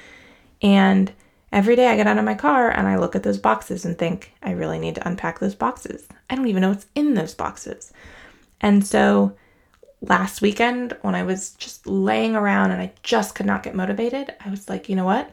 And 0.62 1.12
every 1.51 1.75
day 1.75 1.88
I 1.88 1.95
get 1.95 2.08
out 2.08 2.17
of 2.17 2.25
my 2.25 2.36
car 2.36 2.69
and 2.69 2.88
I 2.88 2.97
look 2.97 3.15
at 3.15 3.23
those 3.23 3.38
boxes 3.38 3.86
and 3.86 3.97
think, 3.97 4.34
I 4.41 4.51
really 4.51 4.79
need 4.79 4.95
to 4.95 5.08
unpack 5.08 5.39
those 5.39 5.55
boxes. 5.55 6.08
I 6.29 6.36
don't 6.36 6.47
even 6.47 6.62
know 6.62 6.69
what's 6.69 6.88
in 6.95 7.13
those 7.13 7.34
boxes. 7.34 7.93
And 8.62 8.86
so 8.86 9.36
last 10.01 10.41
weekend, 10.41 10.97
when 11.01 11.15
I 11.15 11.23
was 11.23 11.51
just 11.51 11.88
laying 11.88 12.36
around 12.36 12.71
and 12.71 12.82
I 12.82 12.91
just 13.03 13.36
could 13.36 13.45
not 13.45 13.63
get 13.63 13.75
motivated, 13.75 14.34
I 14.43 14.49
was 14.49 14.69
like, 14.69 14.89
you 14.89 14.95
know 14.95 15.05
what? 15.05 15.32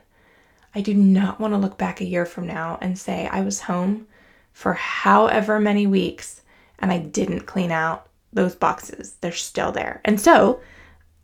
I 0.74 0.82
do 0.82 0.92
not 0.92 1.40
want 1.40 1.54
to 1.54 1.58
look 1.58 1.78
back 1.78 2.00
a 2.00 2.06
year 2.06 2.26
from 2.26 2.46
now 2.46 2.78
and 2.82 2.98
say 2.98 3.26
I 3.26 3.40
was 3.40 3.62
home 3.62 4.06
for 4.52 4.74
however 4.74 5.58
many 5.58 5.86
weeks 5.86 6.42
and 6.78 6.92
I 6.92 6.98
didn't 6.98 7.46
clean 7.46 7.70
out 7.70 8.08
those 8.36 8.54
boxes. 8.54 9.16
They're 9.20 9.32
still 9.32 9.72
there. 9.72 10.00
And 10.04 10.20
so 10.20 10.60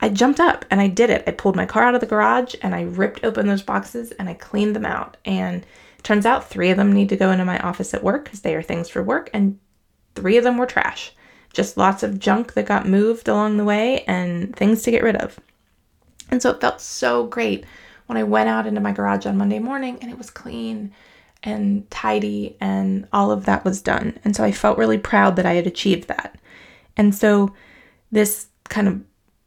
I 0.01 0.09
jumped 0.09 0.40
up 0.40 0.64
and 0.70 0.81
I 0.81 0.88
did 0.88 1.11
it. 1.11 1.22
I 1.27 1.31
pulled 1.31 1.55
my 1.55 1.66
car 1.66 1.85
out 1.85 1.94
of 1.94 2.01
the 2.01 2.07
garage 2.07 2.55
and 2.62 2.75
I 2.75 2.83
ripped 2.83 3.25
open 3.25 3.46
those 3.46 3.62
boxes 3.62 4.11
and 4.12 4.29
I 4.29 4.35
cleaned 4.35 4.75
them 4.75 4.87
out. 4.87 5.16
And 5.25 5.64
turns 6.03 6.27
out 6.27 6.48
three 6.48 6.70
of 6.70 6.77
them 6.77 6.92
need 6.92 7.09
to 7.11 7.16
go 7.16 7.31
into 7.31 7.44
my 7.44 7.59
office 7.61 7.94
at 7.94 8.03
work 8.03 8.25
because 8.25 8.40
they 8.40 8.55
are 8.55 8.62
things 8.62 8.88
for 8.88 9.03
work, 9.03 9.31
and 9.33 9.59
three 10.14 10.37
of 10.37 10.44
them 10.44 10.59
were 10.59 10.66
trash. 10.66 11.12
Just 11.53 11.77
lots 11.77 12.03
of 12.03 12.18
junk 12.18 12.55
that 12.55 12.66
got 12.66 12.88
moved 12.88 13.29
along 13.29 13.57
the 13.57 13.64
way 13.64 14.05
and 14.05 14.55
things 14.57 14.83
to 14.83 14.90
get 14.90 15.03
rid 15.03 15.16
of. 15.16 15.38
And 16.31 16.40
so 16.40 16.51
it 16.51 16.61
felt 16.61 16.81
so 16.81 17.27
great 17.27 17.64
when 18.07 18.16
I 18.16 18.22
went 18.22 18.48
out 18.48 18.66
into 18.66 18.81
my 18.81 18.92
garage 18.92 19.27
on 19.27 19.37
Monday 19.37 19.59
morning 19.59 19.98
and 20.01 20.11
it 20.11 20.16
was 20.16 20.31
clean 20.31 20.92
and 21.42 21.90
tidy 21.90 22.57
and 22.61 23.07
all 23.12 23.31
of 23.31 23.44
that 23.44 23.64
was 23.64 23.83
done. 23.83 24.18
And 24.25 24.35
so 24.35 24.42
I 24.42 24.51
felt 24.51 24.79
really 24.79 24.98
proud 24.98 25.37
that 25.37 25.46
I 25.46 25.55
had 25.55 25.66
achieved 25.66 26.09
that. 26.09 26.38
And 26.96 27.14
so 27.14 27.55
this 28.11 28.48
kind 28.64 28.88
of 28.88 29.00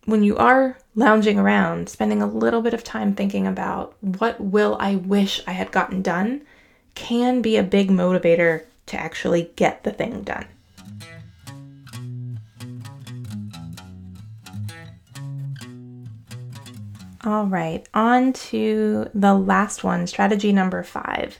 when 0.05 0.23
you 0.23 0.37
are 0.37 0.77
lounging 0.93 1.39
around, 1.39 1.89
spending 1.89 2.21
a 2.21 2.27
little 2.27 2.61
bit 2.61 2.73
of 2.73 2.83
time 2.83 3.15
thinking 3.15 3.47
about 3.47 3.95
what 4.01 4.39
will 4.39 4.77
I 4.79 4.95
wish 4.95 5.41
I 5.47 5.51
had 5.51 5.71
gotten 5.71 6.01
done 6.01 6.41
can 6.93 7.41
be 7.41 7.57
a 7.57 7.63
big 7.63 7.89
motivator 7.89 8.65
to 8.87 8.97
actually 8.97 9.51
get 9.55 9.83
the 9.83 9.91
thing 9.91 10.21
done. 10.21 10.45
All 17.23 17.47
right, 17.47 17.87
on 17.95 18.33
to 18.33 19.09
the 19.15 19.33
last 19.33 19.83
one, 19.83 20.05
strategy 20.05 20.53
number 20.53 20.83
five. 20.83 21.39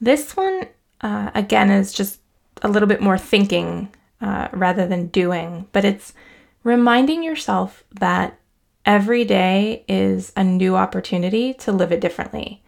This 0.00 0.34
one, 0.34 0.66
uh, 1.02 1.30
again, 1.34 1.70
is 1.70 1.92
just 1.92 2.20
a 2.62 2.68
little 2.68 2.88
bit 2.88 3.02
more 3.02 3.18
thinking 3.18 3.92
uh, 4.22 4.48
rather 4.52 4.86
than 4.86 5.08
doing, 5.08 5.66
but 5.72 5.84
it's 5.84 6.14
reminding 6.62 7.22
yourself 7.22 7.84
that 7.98 8.38
every 8.86 9.24
day 9.24 9.84
is 9.88 10.32
a 10.36 10.44
new 10.44 10.76
opportunity 10.76 11.52
to 11.54 11.72
live 11.72 11.92
it 11.92 12.00
differently. 12.00 12.62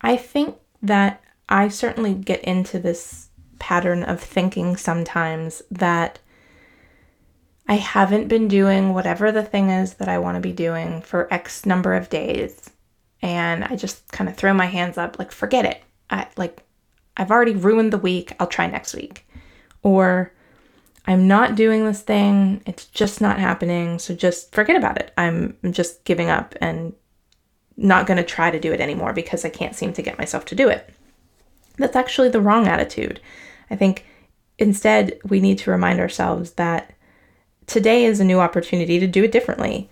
I 0.00 0.16
think 0.16 0.56
that 0.82 1.22
I 1.48 1.68
certainly 1.68 2.14
get 2.14 2.42
into 2.42 2.78
this 2.78 3.28
pattern 3.58 4.02
of 4.02 4.20
thinking 4.20 4.76
sometimes 4.76 5.62
that 5.70 6.18
I 7.68 7.74
haven't 7.74 8.28
been 8.28 8.48
doing 8.48 8.94
whatever 8.94 9.30
the 9.30 9.44
thing 9.44 9.70
is 9.70 9.94
that 9.94 10.08
I 10.08 10.18
want 10.18 10.36
to 10.36 10.40
be 10.40 10.52
doing 10.52 11.02
for 11.02 11.32
X 11.32 11.64
number 11.64 11.94
of 11.94 12.10
days. 12.10 12.70
And 13.22 13.64
I 13.64 13.76
just 13.76 14.10
kind 14.10 14.28
of 14.28 14.36
throw 14.36 14.52
my 14.54 14.66
hands 14.66 14.98
up, 14.98 15.18
like, 15.18 15.30
forget 15.30 15.64
it. 15.64 15.82
I 16.08 16.26
like 16.36 16.64
I've 17.16 17.30
already 17.30 17.54
ruined 17.54 17.92
the 17.92 17.98
week. 17.98 18.32
I'll 18.40 18.46
try 18.46 18.66
next 18.66 18.94
week. 18.94 19.28
Or 19.82 20.32
I'm 21.10 21.26
not 21.26 21.56
doing 21.56 21.84
this 21.84 22.02
thing. 22.02 22.62
It's 22.66 22.84
just 22.86 23.20
not 23.20 23.40
happening. 23.40 23.98
So 23.98 24.14
just 24.14 24.54
forget 24.54 24.76
about 24.76 24.98
it. 24.98 25.12
I'm 25.18 25.56
just 25.72 26.04
giving 26.04 26.30
up 26.30 26.54
and 26.60 26.92
not 27.76 28.06
going 28.06 28.18
to 28.18 28.22
try 28.22 28.48
to 28.52 28.60
do 28.60 28.72
it 28.72 28.80
anymore 28.80 29.12
because 29.12 29.44
I 29.44 29.48
can't 29.48 29.74
seem 29.74 29.92
to 29.94 30.02
get 30.02 30.18
myself 30.18 30.44
to 30.46 30.54
do 30.54 30.68
it. 30.68 30.88
That's 31.78 31.96
actually 31.96 32.28
the 32.28 32.40
wrong 32.40 32.68
attitude. 32.68 33.20
I 33.72 33.74
think 33.74 34.06
instead 34.56 35.18
we 35.24 35.40
need 35.40 35.58
to 35.58 35.72
remind 35.72 35.98
ourselves 35.98 36.52
that 36.52 36.94
today 37.66 38.04
is 38.04 38.20
a 38.20 38.24
new 38.24 38.38
opportunity 38.38 39.00
to 39.00 39.08
do 39.08 39.24
it 39.24 39.32
differently. 39.32 39.90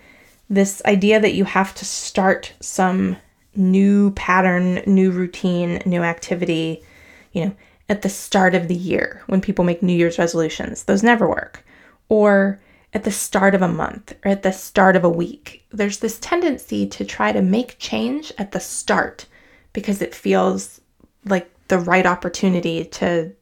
This 0.48 0.80
idea 0.86 1.18
that 1.18 1.34
you 1.34 1.42
have 1.44 1.74
to 1.74 1.84
start 1.84 2.52
some 2.60 3.16
new 3.56 4.12
pattern, 4.12 4.82
new 4.86 5.10
routine, 5.10 5.82
new 5.84 6.04
activity, 6.04 6.84
you 7.32 7.46
know, 7.46 7.56
at 7.88 8.02
the 8.02 8.08
start 8.08 8.54
of 8.54 8.68
the 8.68 8.74
year 8.74 9.22
when 9.26 9.40
people 9.40 9.64
make 9.64 9.82
New 9.82 9.96
Year's 9.96 10.18
resolutions. 10.18 10.84
Those 10.84 11.02
never 11.02 11.28
work. 11.28 11.64
Or 12.08 12.60
at 12.94 13.04
the 13.04 13.10
start 13.10 13.54
of 13.54 13.62
a 13.62 13.68
month 13.68 14.14
or 14.24 14.30
at 14.30 14.42
the 14.42 14.52
start 14.52 14.96
of 14.96 15.04
a 15.04 15.10
week. 15.10 15.64
There's 15.70 15.98
this 15.98 16.18
tendency 16.20 16.86
to 16.86 17.04
try 17.04 17.32
to 17.32 17.42
make 17.42 17.78
change 17.78 18.32
at 18.38 18.52
the 18.52 18.60
start 18.60 19.26
because 19.72 20.00
it 20.00 20.14
feels 20.14 20.80
like 21.24 21.50
the 21.68 21.78
right 21.78 22.06
opportunity 22.06 22.84
to 22.84 23.32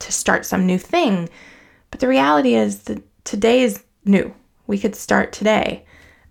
to 0.00 0.12
start 0.12 0.44
some 0.44 0.66
new 0.66 0.78
thing. 0.78 1.28
But 1.92 2.00
the 2.00 2.08
reality 2.08 2.54
is 2.54 2.84
that 2.84 3.04
today 3.24 3.62
is 3.62 3.84
new. 4.04 4.34
We 4.66 4.78
could 4.78 4.96
start 4.96 5.32
today. 5.32 5.84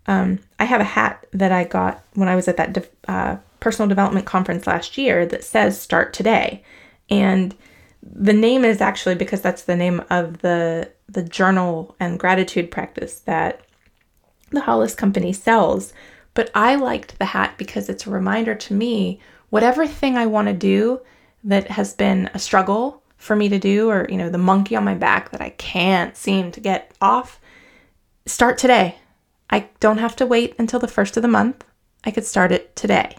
Um, 0.07 0.39
I 0.59 0.65
have 0.65 0.81
a 0.81 0.85
hat 0.85 1.25
that 1.31 1.53
I 1.53 1.63
got 1.63 2.03
when 2.15 2.27
I 2.27 2.35
was 2.35 2.49
at 2.49 2.57
that 2.57 2.73
de- 2.73 2.83
uh, 3.07 3.37
personal 3.61 3.87
development 3.87 4.25
conference 4.25 4.67
last 4.67 4.97
year 4.97 5.25
that 5.27 5.45
says 5.45 5.79
"Start 5.79 6.11
Today," 6.11 6.63
and 7.11 7.53
the 8.01 8.33
name 8.33 8.65
is 8.65 8.81
actually 8.81 9.15
because 9.15 9.41
that's 9.41 9.63
the 9.63 9.75
name 9.75 10.03
of 10.09 10.39
the 10.39 10.91
the 11.07 11.21
journal 11.21 11.95
and 11.99 12.17
gratitude 12.17 12.71
practice 12.71 13.19
that 13.19 13.61
the 14.49 14.61
Hollis 14.61 14.95
company 14.95 15.33
sells. 15.33 15.93
But 16.33 16.49
I 16.55 16.75
liked 16.75 17.19
the 17.19 17.25
hat 17.25 17.55
because 17.57 17.89
it's 17.89 18.07
a 18.07 18.11
reminder 18.11 18.55
to 18.55 18.73
me 18.73 19.19
whatever 19.49 19.85
thing 19.85 20.17
I 20.17 20.25
want 20.25 20.47
to 20.47 20.53
do 20.53 21.01
that 21.43 21.67
has 21.69 21.93
been 21.93 22.29
a 22.33 22.39
struggle 22.39 23.03
for 23.17 23.35
me 23.35 23.49
to 23.49 23.59
do, 23.59 23.89
or 23.89 24.07
you 24.09 24.17
know, 24.17 24.29
the 24.29 24.37
monkey 24.37 24.75
on 24.75 24.85
my 24.85 24.95
back 24.95 25.31
that 25.31 25.41
I 25.41 25.49
can't 25.49 26.15
seem 26.15 26.51
to 26.53 26.59
get 26.59 26.93
off, 27.01 27.39
start 28.25 28.57
today. 28.57 28.95
I 29.49 29.67
don't 29.81 29.97
have 29.97 30.15
to 30.17 30.25
wait 30.25 30.55
until 30.57 30.79
the 30.79 30.87
first 30.87 31.17
of 31.17 31.23
the 31.23 31.27
month. 31.27 31.65
I 32.03 32.11
could 32.11 32.25
start 32.25 32.51
it 32.51 32.75
today. 32.75 33.17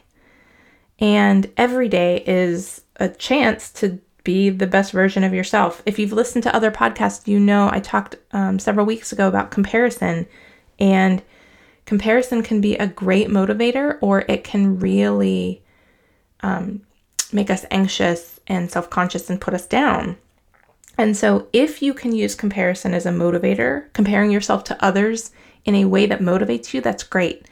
And 0.99 1.53
every 1.57 1.89
day 1.89 2.23
is 2.27 2.82
a 2.97 3.09
chance 3.09 3.71
to 3.73 4.01
be 4.25 4.51
the 4.51 4.67
best 4.67 4.93
version 4.93 5.25
of 5.25 5.35
yourself. 5.35 5.83
If 5.87 5.99
you've 5.99 6.13
listened 6.13 6.45
to 6.45 6.55
other 6.55 6.71
podcasts, 6.71 7.27
you 7.27 7.41
know 7.41 7.69
I 7.73 7.81
talked 7.81 8.17
um, 8.33 8.59
several 8.59 8.87
weeks 8.87 9.13
ago 9.13 9.29
about 9.29 9.51
comparison. 9.51 10.27
And 10.79 11.23
comparison 11.87 12.43
can 12.43 12.61
be 12.61 12.77
a 12.77 12.87
great 12.87 13.29
motivator 13.29 13.99
or 14.01 14.25
it 14.29 14.45
can 14.45 14.79
really 14.79 15.63
um, 16.41 16.83
make 17.33 17.51
us 17.51 17.65
anxious 17.71 18.41
and 18.47 18.71
self 18.71 18.91
conscious 18.91 19.31
and 19.31 19.41
put 19.41 19.55
us 19.55 19.67
down. 19.67 20.17
And 20.99 21.17
so, 21.17 21.49
if 21.53 21.83
you 21.83 21.95
can 21.95 22.15
use 22.15 22.35
comparison 22.35 22.93
as 22.95 23.07
a 23.07 23.11
motivator, 23.11 23.93
comparing 23.93 24.31
yourself 24.31 24.63
to 24.65 24.85
others 24.85 25.31
in 25.65 25.75
a 25.75 25.87
way 25.87 26.07
that 26.07 26.21
motivates 26.21 26.75
you, 26.75 26.81
that's 26.81 27.03
great. 27.03 27.47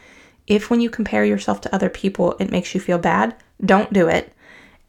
If 0.46 0.68
when 0.68 0.81
you 0.81 0.90
compare 0.90 1.24
yourself 1.24 1.61
to 1.62 1.74
other 1.74 1.88
people, 1.88 2.37
it 2.38 2.50
makes 2.50 2.74
you 2.74 2.81
feel 2.81 2.98
bad, 2.98 3.35
don't 3.64 3.92
do 3.92 4.09
it. 4.09 4.33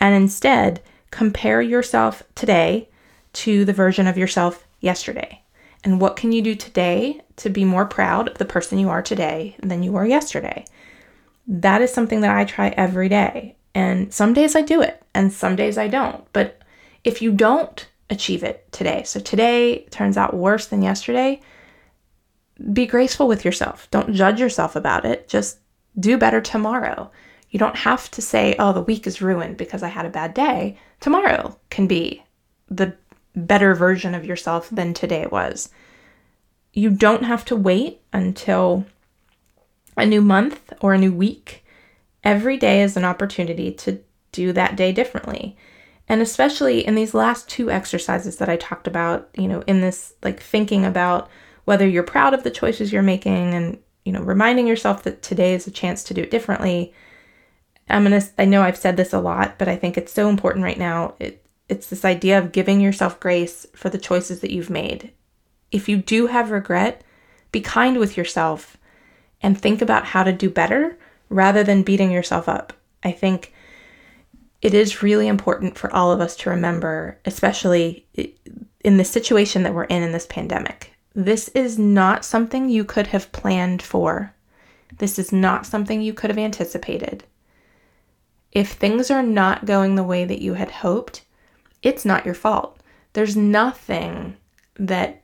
And 0.01 0.15
instead, 0.15 0.81
compare 1.11 1.61
yourself 1.61 2.23
today 2.35 2.89
to 3.33 3.63
the 3.63 3.71
version 3.71 4.07
of 4.07 4.17
yourself 4.17 4.67
yesterday. 4.81 5.43
And 5.83 6.01
what 6.01 6.15
can 6.15 6.31
you 6.31 6.41
do 6.41 6.55
today 6.55 7.21
to 7.37 7.49
be 7.49 7.63
more 7.63 7.85
proud 7.85 8.27
of 8.27 8.37
the 8.37 8.45
person 8.45 8.79
you 8.79 8.89
are 8.89 9.01
today 9.01 9.55
than 9.61 9.83
you 9.83 9.91
were 9.91 10.05
yesterday? 10.05 10.65
That 11.47 11.81
is 11.81 11.93
something 11.93 12.21
that 12.21 12.35
I 12.35 12.45
try 12.45 12.69
every 12.69 13.09
day. 13.09 13.55
And 13.73 14.13
some 14.13 14.33
days 14.33 14.55
I 14.55 14.63
do 14.63 14.81
it, 14.81 15.01
and 15.13 15.31
some 15.31 15.55
days 15.55 15.77
I 15.77 15.87
don't. 15.87 16.25
But 16.33 16.61
if 17.03 17.21
you 17.21 17.31
don't 17.31 17.87
achieve 18.09 18.43
it 18.43 18.69
today, 18.71 19.03
so 19.03 19.19
today 19.19 19.85
turns 19.91 20.17
out 20.17 20.33
worse 20.33 20.65
than 20.67 20.81
yesterday, 20.81 21.39
be 22.73 22.85
graceful 22.85 23.27
with 23.27 23.45
yourself. 23.45 23.87
Don't 23.91 24.13
judge 24.13 24.39
yourself 24.39 24.75
about 24.75 25.05
it. 25.05 25.27
Just 25.27 25.59
do 25.99 26.17
better 26.17 26.41
tomorrow. 26.41 27.11
You 27.51 27.59
don't 27.59 27.75
have 27.75 28.09
to 28.11 28.21
say, 28.21 28.55
oh, 28.57 28.73
the 28.73 28.81
week 28.81 29.05
is 29.05 29.21
ruined 29.21 29.57
because 29.57 29.83
I 29.83 29.89
had 29.89 30.05
a 30.05 30.09
bad 30.09 30.33
day. 30.33 30.77
Tomorrow 30.99 31.59
can 31.69 31.85
be 31.85 32.23
the 32.69 32.95
better 33.35 33.75
version 33.75 34.15
of 34.15 34.25
yourself 34.25 34.69
than 34.69 34.93
today 34.93 35.27
was. 35.27 35.69
You 36.73 36.89
don't 36.89 37.23
have 37.23 37.43
to 37.45 37.55
wait 37.55 38.01
until 38.13 38.85
a 39.97 40.05
new 40.05 40.21
month 40.21 40.73
or 40.81 40.93
a 40.93 40.97
new 40.97 41.13
week. 41.13 41.65
Every 42.23 42.57
day 42.57 42.81
is 42.81 42.95
an 42.95 43.03
opportunity 43.03 43.71
to 43.73 43.99
do 44.31 44.53
that 44.53 44.77
day 44.77 44.93
differently. 44.93 45.57
And 46.07 46.21
especially 46.21 46.85
in 46.85 46.95
these 46.95 47.13
last 47.13 47.49
two 47.49 47.69
exercises 47.69 48.37
that 48.37 48.49
I 48.49 48.55
talked 48.55 48.87
about, 48.87 49.29
you 49.35 49.47
know, 49.47 49.61
in 49.67 49.81
this 49.81 50.13
like 50.23 50.41
thinking 50.41 50.85
about 50.85 51.29
whether 51.65 51.87
you're 51.87 52.03
proud 52.03 52.33
of 52.33 52.43
the 52.43 52.51
choices 52.51 52.91
you're 52.91 53.01
making 53.01 53.53
and, 53.53 53.77
you 54.05 54.11
know, 54.11 54.21
reminding 54.21 54.67
yourself 54.67 55.03
that 55.03 55.21
today 55.21 55.53
is 55.53 55.67
a 55.67 55.71
chance 55.71 56.03
to 56.05 56.13
do 56.13 56.21
it 56.21 56.31
differently. 56.31 56.93
I'm 57.91 58.05
to 58.05 58.23
I 58.37 58.45
know 58.45 58.61
I've 58.61 58.77
said 58.77 58.97
this 58.97 59.13
a 59.13 59.19
lot, 59.19 59.57
but 59.57 59.67
I 59.67 59.75
think 59.75 59.97
it's 59.97 60.13
so 60.13 60.29
important 60.29 60.63
right 60.63 60.77
now. 60.77 61.15
It, 61.19 61.45
it's 61.69 61.87
this 61.87 62.03
idea 62.03 62.37
of 62.37 62.51
giving 62.51 62.81
yourself 62.81 63.19
grace 63.19 63.65
for 63.75 63.89
the 63.89 63.97
choices 63.97 64.41
that 64.41 64.51
you've 64.51 64.69
made. 64.69 65.11
If 65.71 65.87
you 65.87 65.97
do 65.97 66.27
have 66.27 66.51
regret, 66.51 67.03
be 67.51 67.61
kind 67.61 67.97
with 67.97 68.17
yourself 68.17 68.77
and 69.41 69.59
think 69.59 69.81
about 69.81 70.05
how 70.05 70.23
to 70.23 70.33
do 70.33 70.49
better 70.49 70.97
rather 71.29 71.63
than 71.63 71.83
beating 71.83 72.11
yourself 72.11 72.49
up. 72.49 72.73
I 73.03 73.11
think 73.11 73.53
it 74.61 74.73
is 74.73 75.01
really 75.01 75.27
important 75.27 75.77
for 75.77 75.93
all 75.93 76.11
of 76.11 76.21
us 76.21 76.35
to 76.37 76.49
remember, 76.49 77.17
especially 77.25 78.05
in 78.83 78.97
the 78.97 79.05
situation 79.05 79.63
that 79.63 79.73
we're 79.73 79.85
in 79.85 80.03
in 80.03 80.11
this 80.11 80.27
pandemic. 80.27 80.91
This 81.15 81.47
is 81.49 81.79
not 81.79 82.23
something 82.23 82.69
you 82.69 82.83
could 82.83 83.07
have 83.07 83.31
planned 83.31 83.81
for. 83.81 84.33
This 84.97 85.17
is 85.17 85.31
not 85.31 85.65
something 85.65 86.01
you 86.01 86.13
could 86.13 86.29
have 86.29 86.37
anticipated. 86.37 87.23
If 88.51 88.73
things 88.73 89.09
are 89.09 89.23
not 89.23 89.65
going 89.65 89.95
the 89.95 90.03
way 90.03 90.25
that 90.25 90.41
you 90.41 90.55
had 90.55 90.71
hoped, 90.71 91.23
it's 91.81 92.05
not 92.05 92.25
your 92.25 92.35
fault. 92.35 92.79
There's 93.13 93.35
nothing 93.35 94.37
that 94.75 95.23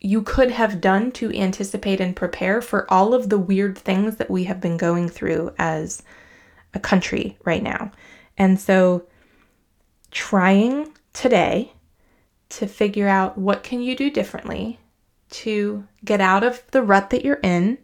you 0.00 0.22
could 0.22 0.50
have 0.50 0.80
done 0.80 1.10
to 1.10 1.34
anticipate 1.34 2.00
and 2.00 2.14
prepare 2.14 2.60
for 2.60 2.90
all 2.92 3.14
of 3.14 3.28
the 3.28 3.38
weird 3.38 3.76
things 3.76 4.16
that 4.16 4.30
we 4.30 4.44
have 4.44 4.60
been 4.60 4.76
going 4.76 5.08
through 5.08 5.52
as 5.58 6.02
a 6.74 6.78
country 6.78 7.36
right 7.44 7.62
now. 7.62 7.90
And 8.38 8.60
so 8.60 9.06
trying 10.10 10.92
today 11.12 11.72
to 12.50 12.66
figure 12.66 13.08
out 13.08 13.36
what 13.36 13.62
can 13.62 13.80
you 13.80 13.96
do 13.96 14.10
differently 14.10 14.78
to 15.28 15.84
get 16.04 16.20
out 16.20 16.44
of 16.44 16.62
the 16.70 16.82
rut 16.82 17.10
that 17.10 17.24
you're 17.24 17.40
in, 17.42 17.78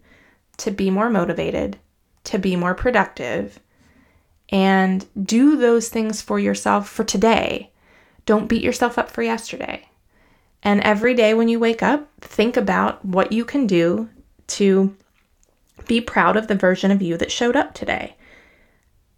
to 0.58 0.70
be 0.70 0.90
more 0.90 1.10
motivated, 1.10 1.78
to 2.24 2.38
be 2.38 2.54
more 2.54 2.74
productive, 2.74 3.58
and 4.52 5.06
do 5.24 5.56
those 5.56 5.88
things 5.88 6.20
for 6.20 6.38
yourself 6.38 6.88
for 6.88 7.02
today. 7.02 7.72
Don't 8.26 8.48
beat 8.48 8.62
yourself 8.62 8.98
up 8.98 9.10
for 9.10 9.22
yesterday. 9.22 9.88
And 10.62 10.80
every 10.82 11.14
day 11.14 11.34
when 11.34 11.48
you 11.48 11.58
wake 11.58 11.82
up, 11.82 12.08
think 12.20 12.56
about 12.56 13.04
what 13.04 13.32
you 13.32 13.44
can 13.44 13.66
do 13.66 14.10
to 14.48 14.94
be 15.88 16.00
proud 16.00 16.36
of 16.36 16.46
the 16.46 16.54
version 16.54 16.90
of 16.90 17.02
you 17.02 17.16
that 17.16 17.32
showed 17.32 17.56
up 17.56 17.74
today. 17.74 18.14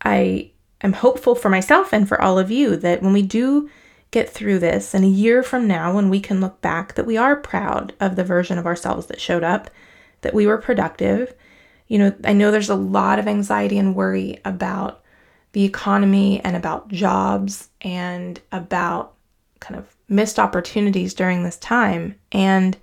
I 0.02 0.52
am 0.80 0.92
hopeful 0.92 1.34
for 1.34 1.50
myself 1.50 1.92
and 1.92 2.08
for 2.08 2.20
all 2.20 2.38
of 2.38 2.50
you 2.50 2.76
that 2.76 3.02
when 3.02 3.12
we 3.12 3.22
do 3.22 3.68
get 4.10 4.30
through 4.30 4.60
this 4.60 4.94
and 4.94 5.04
a 5.04 5.08
year 5.08 5.42
from 5.42 5.66
now 5.66 5.92
when 5.92 6.08
we 6.08 6.20
can 6.20 6.40
look 6.40 6.60
back 6.60 6.94
that 6.94 7.06
we 7.06 7.16
are 7.16 7.34
proud 7.34 7.92
of 7.98 8.14
the 8.14 8.22
version 8.22 8.56
of 8.56 8.66
ourselves 8.66 9.06
that 9.06 9.20
showed 9.20 9.42
up, 9.42 9.68
that 10.20 10.34
we 10.34 10.46
were 10.46 10.58
productive. 10.58 11.34
You 11.88 11.98
know, 11.98 12.14
I 12.22 12.32
know 12.32 12.50
there's 12.50 12.70
a 12.70 12.76
lot 12.76 13.18
of 13.18 13.26
anxiety 13.26 13.76
and 13.76 13.96
worry 13.96 14.40
about 14.44 15.03
the 15.54 15.64
economy 15.64 16.40
and 16.44 16.56
about 16.56 16.88
jobs 16.88 17.68
and 17.80 18.40
about 18.50 19.14
kind 19.60 19.78
of 19.78 19.96
missed 20.08 20.40
opportunities 20.40 21.14
during 21.14 21.44
this 21.44 21.56
time. 21.56 22.16
And 22.32 22.76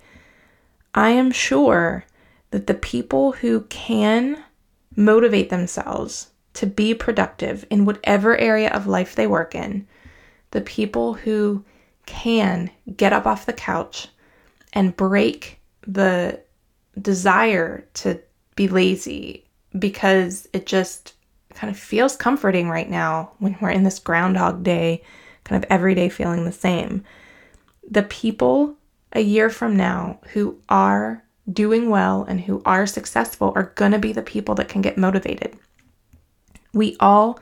I 0.94 1.10
am 1.10 1.30
sure 1.30 2.04
that 2.50 2.66
the 2.66 2.74
people 2.74 3.32
who 3.32 3.60
can 3.68 4.42
motivate 4.96 5.50
themselves 5.50 6.30
to 6.54 6.66
be 6.66 6.94
productive 6.94 7.66
in 7.68 7.84
whatever 7.84 8.36
area 8.38 8.70
of 8.70 8.86
life 8.86 9.14
they 9.14 9.26
work 9.26 9.54
in, 9.54 9.86
the 10.52 10.62
people 10.62 11.12
who 11.12 11.62
can 12.06 12.70
get 12.96 13.12
up 13.12 13.26
off 13.26 13.46
the 13.46 13.52
couch 13.52 14.08
and 14.72 14.96
break 14.96 15.60
the 15.86 16.40
desire 17.00 17.86
to 17.94 18.18
be 18.56 18.66
lazy 18.66 19.44
because 19.78 20.48
it 20.54 20.64
just 20.64 21.12
kind 21.54 21.70
of 21.70 21.78
feels 21.78 22.16
comforting 22.16 22.68
right 22.68 22.88
now 22.88 23.32
when 23.38 23.56
we're 23.60 23.70
in 23.70 23.84
this 23.84 23.98
groundhog 23.98 24.62
day, 24.62 25.02
kind 25.44 25.62
of 25.62 25.70
every 25.70 25.94
day 25.94 26.08
feeling 26.08 26.44
the 26.44 26.52
same. 26.52 27.04
The 27.88 28.02
people 28.02 28.76
a 29.12 29.20
year 29.20 29.50
from 29.50 29.76
now 29.76 30.20
who 30.32 30.58
are 30.68 31.22
doing 31.50 31.90
well 31.90 32.24
and 32.24 32.40
who 32.40 32.62
are 32.64 32.86
successful 32.86 33.52
are 33.54 33.72
going 33.74 33.92
to 33.92 33.98
be 33.98 34.12
the 34.12 34.22
people 34.22 34.54
that 34.54 34.68
can 34.68 34.80
get 34.80 34.96
motivated. 34.96 35.56
We 36.72 36.96
all, 37.00 37.38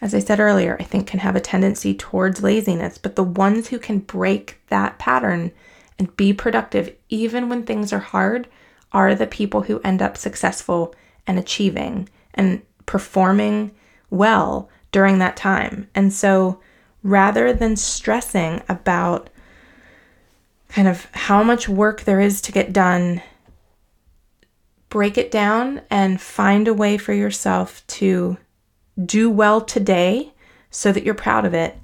as 0.00 0.14
I 0.14 0.20
said 0.20 0.40
earlier, 0.40 0.76
I 0.80 0.84
think 0.84 1.06
can 1.06 1.20
have 1.20 1.36
a 1.36 1.40
tendency 1.40 1.94
towards 1.94 2.42
laziness, 2.42 2.96
but 2.96 3.16
the 3.16 3.24
ones 3.24 3.68
who 3.68 3.78
can 3.78 3.98
break 3.98 4.60
that 4.68 4.98
pattern 4.98 5.52
and 5.98 6.16
be 6.16 6.32
productive 6.32 6.94
even 7.08 7.48
when 7.48 7.64
things 7.64 7.92
are 7.92 7.98
hard 7.98 8.48
are 8.92 9.14
the 9.14 9.26
people 9.26 9.62
who 9.62 9.80
end 9.80 10.00
up 10.00 10.16
successful 10.16 10.94
and 11.26 11.38
achieving. 11.38 12.08
And 12.34 12.62
performing 12.86 13.70
well 14.10 14.68
during 14.92 15.18
that 15.18 15.36
time. 15.36 15.88
And 15.94 16.12
so 16.12 16.60
rather 17.02 17.52
than 17.52 17.76
stressing 17.76 18.62
about 18.68 19.28
kind 20.68 20.88
of 20.88 21.06
how 21.12 21.42
much 21.42 21.68
work 21.68 22.02
there 22.02 22.20
is 22.20 22.40
to 22.42 22.52
get 22.52 22.72
done, 22.72 23.22
break 24.88 25.18
it 25.18 25.30
down 25.30 25.82
and 25.90 26.20
find 26.20 26.66
a 26.66 26.74
way 26.74 26.96
for 26.96 27.12
yourself 27.12 27.86
to 27.86 28.36
do 29.04 29.30
well 29.30 29.60
today 29.60 30.32
so 30.70 30.92
that 30.92 31.04
you're 31.04 31.14
proud 31.14 31.44
of 31.44 31.54
it. 31.54 31.76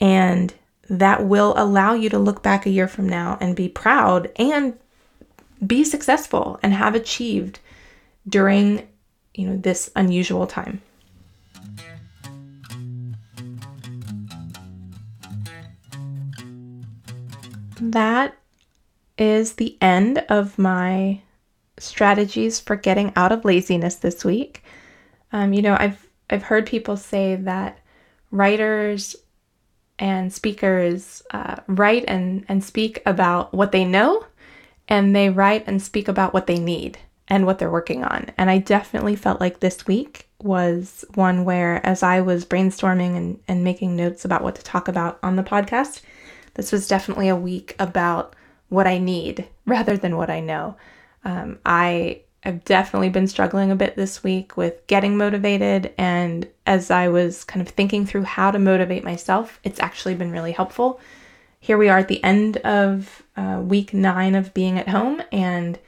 And 0.00 0.54
that 0.88 1.24
will 1.24 1.54
allow 1.56 1.94
you 1.94 2.08
to 2.10 2.18
look 2.18 2.42
back 2.42 2.66
a 2.66 2.70
year 2.70 2.88
from 2.88 3.08
now 3.08 3.36
and 3.40 3.56
be 3.56 3.68
proud 3.68 4.30
and 4.36 4.78
be 5.64 5.84
successful 5.84 6.58
and 6.62 6.72
have 6.72 6.94
achieved 6.94 7.58
during 8.28 8.86
you 9.38 9.48
know, 9.48 9.56
this 9.56 9.88
unusual 9.94 10.48
time. 10.48 10.82
That 17.80 18.36
is 19.16 19.54
the 19.54 19.78
end 19.80 20.18
of 20.28 20.58
my 20.58 21.20
strategies 21.78 22.58
for 22.58 22.74
getting 22.74 23.12
out 23.14 23.30
of 23.30 23.44
laziness 23.44 23.94
this 23.94 24.24
week. 24.24 24.64
Um, 25.30 25.52
you 25.52 25.62
know, 25.62 25.76
I've 25.78 26.04
I've 26.28 26.42
heard 26.42 26.66
people 26.66 26.96
say 26.96 27.36
that 27.36 27.78
writers 28.32 29.14
and 30.00 30.32
speakers 30.32 31.22
uh, 31.30 31.56
write 31.68 32.04
and, 32.08 32.44
and 32.48 32.62
speak 32.62 33.00
about 33.06 33.54
what 33.54 33.70
they 33.70 33.84
know, 33.84 34.26
and 34.88 35.14
they 35.14 35.30
write 35.30 35.64
and 35.68 35.80
speak 35.80 36.08
about 36.08 36.34
what 36.34 36.48
they 36.48 36.58
need 36.58 36.98
and 37.28 37.46
what 37.46 37.58
they're 37.58 37.70
working 37.70 38.04
on. 38.04 38.30
And 38.36 38.50
I 38.50 38.58
definitely 38.58 39.16
felt 39.16 39.40
like 39.40 39.60
this 39.60 39.86
week 39.86 40.28
was 40.42 41.04
one 41.14 41.44
where, 41.44 41.84
as 41.84 42.02
I 42.02 42.20
was 42.20 42.44
brainstorming 42.44 43.16
and, 43.16 43.40
and 43.48 43.64
making 43.64 43.96
notes 43.96 44.24
about 44.24 44.42
what 44.42 44.54
to 44.56 44.62
talk 44.62 44.88
about 44.88 45.18
on 45.22 45.36
the 45.36 45.42
podcast, 45.42 46.02
this 46.54 46.72
was 46.72 46.88
definitely 46.88 47.28
a 47.28 47.36
week 47.36 47.74
about 47.78 48.34
what 48.68 48.86
I 48.86 48.98
need 48.98 49.46
rather 49.66 49.96
than 49.96 50.16
what 50.16 50.30
I 50.30 50.40
know. 50.40 50.76
Um, 51.24 51.58
I 51.66 52.22
I've 52.44 52.64
definitely 52.64 53.08
been 53.08 53.26
struggling 53.26 53.70
a 53.70 53.76
bit 53.76 53.96
this 53.96 54.22
week 54.22 54.56
with 54.56 54.86
getting 54.86 55.16
motivated. 55.16 55.92
And 55.98 56.48
as 56.66 56.90
I 56.90 57.08
was 57.08 57.44
kind 57.44 57.60
of 57.60 57.72
thinking 57.72 58.06
through 58.06 58.22
how 58.22 58.50
to 58.52 58.58
motivate 58.58 59.02
myself, 59.04 59.58
it's 59.64 59.80
actually 59.80 60.14
been 60.14 60.30
really 60.30 60.52
helpful. 60.52 61.00
Here 61.60 61.76
we 61.76 61.88
are 61.88 61.98
at 61.98 62.08
the 62.08 62.22
end 62.22 62.58
of 62.58 63.24
uh, 63.36 63.60
week 63.62 63.92
nine 63.92 64.36
of 64.36 64.54
being 64.54 64.78
at 64.78 64.88
home, 64.88 65.20
and 65.32 65.78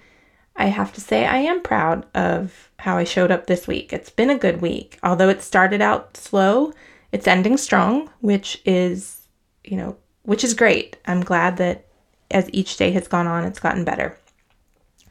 I 0.60 0.66
have 0.66 0.92
to 0.92 1.00
say 1.00 1.24
I 1.24 1.38
am 1.38 1.62
proud 1.62 2.04
of 2.14 2.70
how 2.78 2.98
I 2.98 3.04
showed 3.04 3.30
up 3.30 3.46
this 3.46 3.66
week. 3.66 3.94
It's 3.94 4.10
been 4.10 4.28
a 4.28 4.38
good 4.38 4.60
week. 4.60 4.98
Although 5.02 5.30
it 5.30 5.42
started 5.42 5.80
out 5.80 6.18
slow, 6.18 6.74
it's 7.12 7.26
ending 7.26 7.56
strong, 7.56 8.10
which 8.20 8.60
is, 8.66 9.26
you 9.64 9.78
know, 9.78 9.96
which 10.22 10.44
is 10.44 10.52
great. 10.52 10.98
I'm 11.06 11.22
glad 11.22 11.56
that 11.56 11.86
as 12.30 12.50
each 12.52 12.76
day 12.76 12.90
has 12.90 13.08
gone 13.08 13.26
on, 13.26 13.44
it's 13.44 13.58
gotten 13.58 13.84
better. 13.84 14.18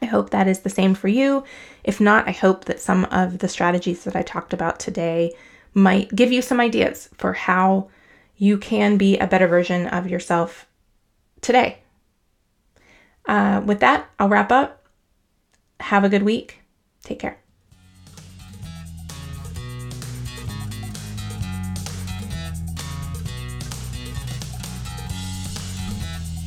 I 0.03 0.05
hope 0.05 0.29
that 0.29 0.47
is 0.47 0.59
the 0.59 0.69
same 0.69 0.93
for 0.93 1.07
you. 1.07 1.43
If 1.83 1.99
not, 1.99 2.27
I 2.27 2.31
hope 2.31 2.65
that 2.65 2.79
some 2.79 3.05
of 3.05 3.39
the 3.39 3.49
strategies 3.49 4.03
that 4.03 4.15
I 4.15 4.21
talked 4.21 4.53
about 4.53 4.79
today 4.79 5.33
might 5.73 6.15
give 6.15 6.31
you 6.31 6.43
some 6.43 6.59
ideas 6.59 7.09
for 7.17 7.33
how 7.33 7.89
you 8.37 8.59
can 8.59 8.97
be 8.97 9.17
a 9.17 9.27
better 9.27 9.47
version 9.47 9.87
of 9.87 10.07
yourself 10.07 10.67
today. 11.41 11.79
Uh, 13.27 13.61
with 13.65 13.79
that, 13.79 14.09
I'll 14.19 14.29
wrap 14.29 14.51
up. 14.51 14.78
Have 15.79 16.03
a 16.03 16.09
good 16.09 16.23
week. 16.23 16.59
Take 17.03 17.19
care. 17.19 17.39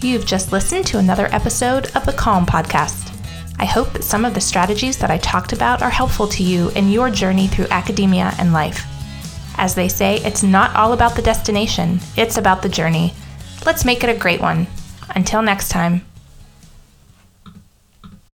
You've 0.02 0.26
just 0.26 0.50
listened 0.50 0.86
to 0.88 0.98
another 0.98 1.28
episode 1.30 1.94
of 1.94 2.04
the 2.04 2.12
Calm 2.12 2.44
Podcast. 2.44 3.08
I 3.60 3.64
hope 3.64 3.92
that 3.92 4.02
some 4.02 4.24
of 4.24 4.34
the 4.34 4.40
strategies 4.40 4.98
that 4.98 5.12
I 5.12 5.18
talked 5.18 5.52
about 5.52 5.80
are 5.80 5.90
helpful 5.90 6.26
to 6.26 6.42
you 6.42 6.70
in 6.70 6.90
your 6.90 7.08
journey 7.08 7.46
through 7.46 7.68
academia 7.70 8.34
and 8.38 8.52
life. 8.52 8.84
As 9.56 9.76
they 9.76 9.88
say, 9.88 10.16
it's 10.24 10.42
not 10.42 10.74
all 10.74 10.92
about 10.92 11.14
the 11.14 11.22
destination, 11.22 12.00
it's 12.16 12.36
about 12.36 12.62
the 12.62 12.68
journey. 12.68 13.14
Let's 13.64 13.84
make 13.84 14.02
it 14.02 14.10
a 14.10 14.18
great 14.18 14.40
one. 14.40 14.66
Until 15.14 15.40
next 15.40 15.68
time. 15.68 16.04